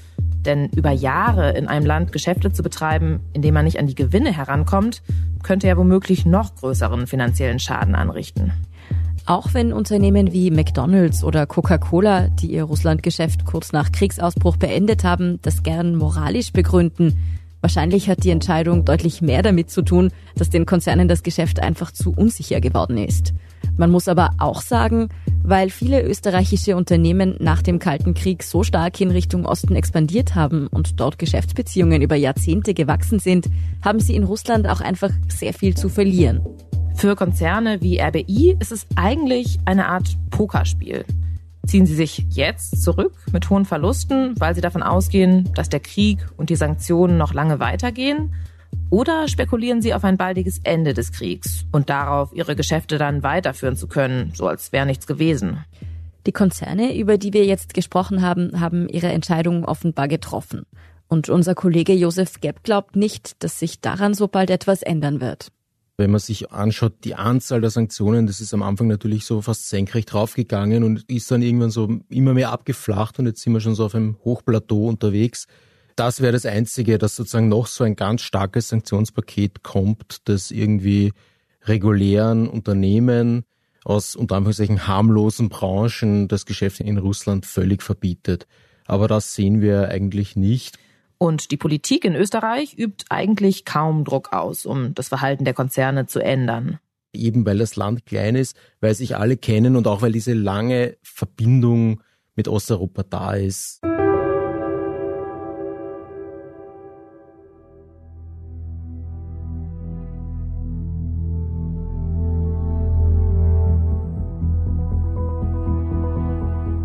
Denn 0.46 0.70
über 0.70 0.92
Jahre 0.92 1.52
in 1.52 1.68
einem 1.68 1.86
Land 1.86 2.12
Geschäfte 2.12 2.52
zu 2.52 2.64
betreiben, 2.64 3.20
in 3.34 3.42
dem 3.42 3.54
man 3.54 3.66
nicht 3.66 3.80
an 3.80 3.88
die 3.88 3.96
Gewinne 3.96 4.32
herankommt, 4.36 5.02
könnte 5.44 5.68
ja 5.68 5.78
womöglich 5.78 6.26
noch 6.26 6.56
größeren 6.56 7.08
finanziellen 7.08 7.60
Schaden 7.60 7.96
anrichten. 7.96 8.52
Auch 9.26 9.54
wenn 9.54 9.74
Unternehmen 9.74 10.34
wie 10.34 10.50
McDonald's 10.50 11.24
oder 11.24 11.46
Coca-Cola, 11.46 12.30
die 12.30 12.52
ihr 12.52 12.64
Russlandgeschäft 12.64 13.46
kurz 13.46 13.74
nach 13.74 13.92
Kriegsausbruch 13.92 14.58
beendet 14.58 15.04
haben, 15.04 15.40
das 15.44 15.62
gern 15.62 15.96
moralisch 15.96 16.52
begründen, 16.52 17.16
Wahrscheinlich 17.62 18.10
hat 18.10 18.24
die 18.24 18.30
Entscheidung 18.30 18.86
deutlich 18.86 19.22
mehr 19.22 19.42
damit 19.42 19.70
zu 19.70 19.82
tun, 19.82 20.12
dass 20.36 20.50
den 20.50 20.66
Konzernen 20.66 21.08
das 21.08 21.24
Geschäft 21.24 21.62
einfach 21.62 21.92
zu 21.92 22.12
unsicher 22.12 22.62
geworden 22.62 22.98
ist. 22.98 23.34
Man 23.78 23.92
muss 23.92 24.08
aber 24.08 24.32
auch 24.38 24.62
sagen, 24.62 25.10
weil 25.44 25.70
viele 25.70 26.02
österreichische 26.04 26.76
Unternehmen 26.76 27.36
nach 27.40 27.62
dem 27.62 27.80
Kalten 27.80 28.14
Krieg 28.14 28.44
so 28.44 28.64
stark 28.64 29.00
in 29.02 29.12
Richtung 29.12 29.46
Osten 29.46 29.76
expandiert 29.76 30.36
haben 30.36 30.68
und 30.68 31.00
dort 31.00 31.18
Geschäftsbeziehungen 31.18 32.02
über 32.02 32.16
Jahrzehnte 32.16 32.74
gewachsen 32.74 33.20
sind, 33.20 33.48
haben 33.84 34.00
sie 34.00 34.16
in 34.16 34.24
Russland 34.24 34.68
auch 34.68 34.82
einfach 34.82 35.12
sehr 35.28 35.54
viel 35.54 35.76
zu 35.76 35.90
verlieren. 35.90 36.42
Für 36.96 37.16
Konzerne 37.16 37.82
wie 37.82 38.02
RBI 38.02 38.58
ist 38.60 38.72
es 38.72 38.86
eigentlich 38.96 39.58
eine 39.66 39.88
Art 39.88 40.18
Pokerspiel. 40.32 41.06
Ziehen 41.70 41.86
sie 41.86 41.94
sich 41.94 42.26
jetzt 42.32 42.82
zurück 42.82 43.14
mit 43.32 43.48
hohen 43.52 43.64
Verlusten, 43.64 44.34
weil 44.40 44.56
sie 44.56 44.62
davon 44.62 44.82
ausgehen, 44.82 45.54
dass 45.54 45.70
der 45.70 45.80
Krieg 45.80 46.18
und 46.36 46.50
die 46.50 46.56
Sanktionen 46.56 47.16
noch 47.16 47.32
lange 47.36 47.60
weitergehen? 47.60 48.34
Oder 48.90 49.28
spekulieren 49.28 49.80
sie 49.80 49.94
auf 49.94 50.04
ein 50.04 50.18
baldiges 50.18 50.62
Ende 50.64 50.96
des 50.96 51.12
Kriegs 51.12 51.66
und 51.72 51.92
darauf, 51.92 52.34
ihre 52.34 52.56
Geschäfte 52.56 52.98
dann 52.98 53.22
weiterführen 53.22 53.76
zu 53.76 53.86
können, 53.86 54.32
so 54.34 54.48
als 54.48 54.72
wäre 54.72 54.88
nichts 54.88 55.06
gewesen? 55.06 55.64
Die 56.26 56.32
Konzerne, 56.32 56.98
über 56.98 57.20
die 57.20 57.34
wir 57.34 57.46
jetzt 57.46 57.76
gesprochen 57.76 58.24
haben, 58.24 58.60
haben 58.60 58.90
ihre 58.90 59.10
Entscheidung 59.10 59.64
offenbar 59.64 60.08
getroffen. 60.08 60.64
Und 61.08 61.30
unser 61.30 61.54
Kollege 61.54 61.94
Josef 61.94 62.42
Gepp 62.42 62.64
glaubt 62.64 62.96
nicht, 62.96 63.44
dass 63.44 63.60
sich 63.60 63.80
daran 63.80 64.16
so 64.16 64.28
bald 64.28 64.50
etwas 64.50 64.82
ändern 64.82 65.22
wird. 65.22 65.52
Wenn 66.00 66.12
man 66.12 66.22
sich 66.22 66.50
anschaut, 66.54 66.94
die 67.04 67.16
Anzahl 67.16 67.60
der 67.60 67.72
Sanktionen, 67.72 68.26
das 68.26 68.40
ist 68.40 68.54
am 68.54 68.64
Anfang 68.64 68.88
natürlich 68.88 69.26
so 69.26 69.42
fast 69.42 69.68
senkrecht 69.68 70.14
raufgegangen 70.14 70.86
und 70.86 71.04
ist 71.10 71.30
dann 71.30 71.42
irgendwann 71.42 71.72
so 71.72 72.00
immer 72.08 72.34
mehr 72.34 72.52
abgeflacht 72.54 73.20
und 73.20 73.26
jetzt 73.26 73.42
sind 73.42 73.52
wir 73.52 73.60
schon 73.60 73.76
so 73.76 73.84
auf 73.84 73.96
einem 73.96 74.16
Hochplateau 74.24 74.88
unterwegs. 74.88 75.46
Das 75.98 76.22
wäre 76.22 76.32
das 76.32 76.46
Einzige, 76.46 77.00
dass 77.00 77.18
sozusagen 77.18 77.50
noch 77.50 77.68
so 77.68 77.84
ein 77.84 77.98
ganz 77.98 78.22
starkes 78.22 78.70
Sanktionspaket 78.70 79.62
kommt, 79.62 80.30
das 80.30 80.52
irgendwie 80.52 81.12
regulären 81.64 82.48
Unternehmen 82.48 83.44
aus 83.84 84.16
unter 84.16 84.38
Anführungszeichen 84.38 84.88
harmlosen 84.88 85.50
Branchen 85.50 86.30
das 86.30 86.46
Geschäft 86.46 86.80
in 86.80 86.98
Russland 86.98 87.46
völlig 87.46 87.84
verbietet. 87.84 88.48
Aber 88.86 89.10
das 89.10 89.34
sehen 89.34 89.60
wir 89.60 89.90
eigentlich 89.90 90.38
nicht. 90.38 90.78
Und 91.20 91.52
die 91.52 91.58
Politik 91.58 92.06
in 92.06 92.16
Österreich 92.16 92.78
übt 92.78 93.06
eigentlich 93.10 93.66
kaum 93.66 94.06
Druck 94.06 94.32
aus, 94.32 94.66
um 94.66 94.96
das 94.96 95.10
Verhalten 95.10 95.44
der 95.44 95.54
Konzerne 95.54 96.08
zu 96.08 96.20
ändern. 96.20 96.80
Eben 97.14 97.46
weil 97.46 97.58
das 97.58 97.76
Land 97.76 98.06
klein 98.06 98.36
ist, 98.36 98.56
weil 98.80 98.96
sich 98.96 99.18
alle 99.18 99.36
kennen 99.36 99.76
und 99.76 99.86
auch 99.86 100.02
weil 100.02 100.14
diese 100.14 100.34
lange 100.34 100.96
Verbindung 101.04 102.02
mit 102.36 102.48
Osteuropa 102.48 103.04
da 103.04 103.34
ist. 103.34 103.82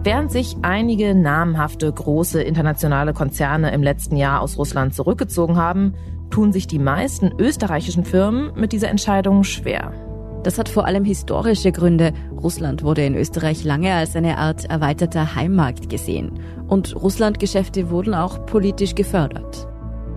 Während 0.04 0.30
sich 0.30 0.54
einige 0.60 1.14
namhafte 1.14 1.90
große 1.90 2.42
internationale 2.42 3.14
Konzerne 3.14 3.72
im 3.72 3.82
letzten 3.82 4.16
Jahr 4.16 4.42
aus 4.42 4.58
Russland 4.58 4.92
zurückgezogen 4.92 5.56
haben, 5.56 5.94
tun 6.28 6.52
sich 6.52 6.66
die 6.66 6.78
meisten 6.78 7.32
österreichischen 7.38 8.04
Firmen 8.04 8.52
mit 8.54 8.72
dieser 8.72 8.90
Entscheidung 8.90 9.44
schwer. 9.44 9.94
Das 10.42 10.58
hat 10.58 10.68
vor 10.68 10.84
allem 10.84 11.06
historische 11.06 11.72
Gründe. 11.72 12.12
Russland 12.38 12.82
wurde 12.82 13.02
in 13.02 13.14
Österreich 13.14 13.64
lange 13.64 13.94
als 13.94 14.14
eine 14.14 14.36
Art 14.36 14.66
erweiterter 14.66 15.36
Heimmarkt 15.36 15.88
gesehen. 15.88 16.38
Und 16.68 16.94
Russlandgeschäfte 16.94 17.88
wurden 17.88 18.12
auch 18.12 18.44
politisch 18.44 18.94
gefördert. 18.94 19.66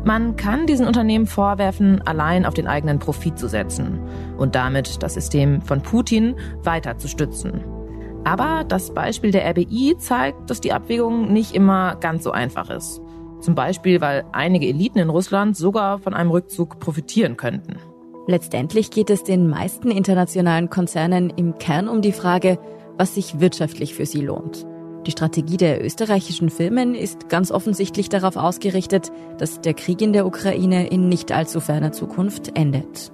Man 0.04 0.36
kann 0.36 0.68
diesen 0.68 0.86
Unternehmen 0.86 1.28
vorwerfen, 1.28 2.02
allein 2.06 2.46
auf 2.46 2.54
den 2.54 2.68
eigenen 2.68 3.00
Profit 3.00 3.40
zu 3.40 3.48
setzen 3.48 4.02
und 4.38 4.54
damit 4.56 5.02
das 5.02 5.14
System 5.14 5.62
von 5.62 5.82
Putin 5.82 6.36
weiter 6.62 6.98
zu 6.98 7.08
stützen. 7.08 7.77
Aber 8.28 8.66
das 8.66 8.94
Beispiel 8.94 9.32
der 9.32 9.50
RBI 9.50 9.96
zeigt, 9.98 10.50
dass 10.50 10.60
die 10.60 10.74
Abwägung 10.74 11.32
nicht 11.32 11.56
immer 11.56 11.96
ganz 11.96 12.26
so 12.26 12.32
einfach 12.32 12.70
ist. 12.70 13.00
Zum 13.40 13.56
Beispiel, 13.56 14.02
weil 14.02 14.26
einige 14.34 14.68
Eliten 14.68 15.00
in 15.00 15.10
Russland 15.10 15.56
sogar 15.56 16.00
von 16.00 16.14
einem 16.14 16.32
Rückzug 16.32 16.78
profitieren 16.78 17.38
könnten. 17.38 17.78
Letztendlich 18.28 18.92
geht 18.92 19.10
es 19.10 19.24
den 19.24 19.48
meisten 19.48 19.92
internationalen 19.92 20.70
Konzernen 20.70 21.30
im 21.30 21.58
Kern 21.58 21.88
um 21.88 22.02
die 22.02 22.12
Frage, 22.12 22.60
was 22.98 23.16
sich 23.16 23.40
wirtschaftlich 23.40 23.94
für 23.94 24.06
sie 24.06 24.20
lohnt. 24.20 24.66
Die 25.06 25.12
Strategie 25.12 25.56
der 25.56 25.82
österreichischen 25.86 26.50
Firmen 26.50 26.96
ist 26.96 27.30
ganz 27.30 27.50
offensichtlich 27.50 28.10
darauf 28.10 28.36
ausgerichtet, 28.36 29.10
dass 29.38 29.62
der 29.62 29.74
Krieg 29.74 30.02
in 30.02 30.12
der 30.12 30.26
Ukraine 30.26 30.88
in 30.88 31.08
nicht 31.08 31.32
allzu 31.32 31.62
ferner 31.62 31.94
Zukunft 31.94 32.58
endet. 32.58 33.14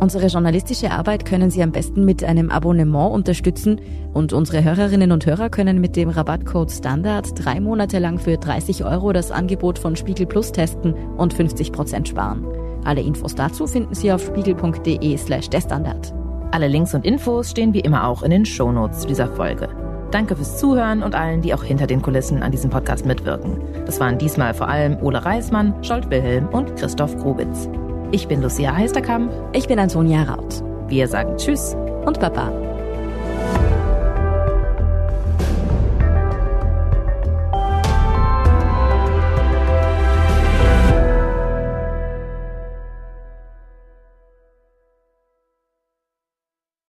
Unsere 0.00 0.26
journalistische 0.26 0.90
Arbeit 0.90 1.24
können 1.24 1.50
Sie 1.50 1.62
am 1.62 1.72
besten 1.72 2.04
mit 2.04 2.24
einem 2.24 2.50
Abonnement 2.50 3.12
unterstützen 3.12 3.80
und 4.12 4.32
unsere 4.32 4.64
Hörerinnen 4.64 5.12
und 5.12 5.24
Hörer 5.24 5.48
können 5.48 5.80
mit 5.80 5.96
dem 5.96 6.08
Rabattcode 6.08 6.70
Standard 6.70 7.28
drei 7.34 7.60
Monate 7.60 7.98
lang 7.98 8.18
für 8.18 8.36
30 8.36 8.84
Euro 8.84 9.12
das 9.12 9.30
Angebot 9.30 9.78
von 9.78 9.96
Spiegel 9.96 10.26
Plus 10.26 10.52
testen 10.52 10.94
und 11.16 11.32
50 11.32 11.72
Prozent 11.72 12.08
sparen. 12.08 12.44
Alle 12.84 13.00
Infos 13.00 13.34
dazu 13.34 13.66
finden 13.66 13.94
Sie 13.94 14.12
auf 14.12 14.24
spiegel.de 14.24 15.16
slash 15.16 15.48
derstandard. 15.48 16.12
Alle 16.50 16.68
Links 16.68 16.94
und 16.94 17.06
Infos 17.06 17.50
stehen 17.50 17.72
wie 17.72 17.80
immer 17.80 18.06
auch 18.06 18.22
in 18.22 18.30
den 18.30 18.44
Shownotes 18.44 19.00
zu 19.00 19.08
dieser 19.08 19.28
Folge. 19.28 19.68
Danke 20.10 20.36
fürs 20.36 20.58
Zuhören 20.58 21.02
und 21.02 21.14
allen, 21.14 21.40
die 21.40 21.54
auch 21.54 21.64
hinter 21.64 21.86
den 21.86 22.02
Kulissen 22.02 22.42
an 22.42 22.52
diesem 22.52 22.70
Podcast 22.70 23.06
mitwirken. 23.06 23.58
Das 23.86 23.98
waren 23.98 24.18
diesmal 24.18 24.54
vor 24.54 24.68
allem 24.68 24.96
Ole 25.02 25.24
Reismann, 25.24 25.82
Scholt 25.82 26.10
Wilhelm 26.10 26.48
und 26.50 26.76
Christoph 26.76 27.16
Grubitz. 27.16 27.68
Ich 28.12 28.28
bin 28.28 28.42
Lucia 28.42 28.74
Heisterkamp. 28.74 29.32
Ich 29.52 29.66
bin 29.66 29.78
Antonia 29.78 30.22
Raut. 30.22 30.62
Wir 30.88 31.08
sagen 31.08 31.36
Tschüss 31.36 31.76
und 32.04 32.20
Baba. 32.20 32.63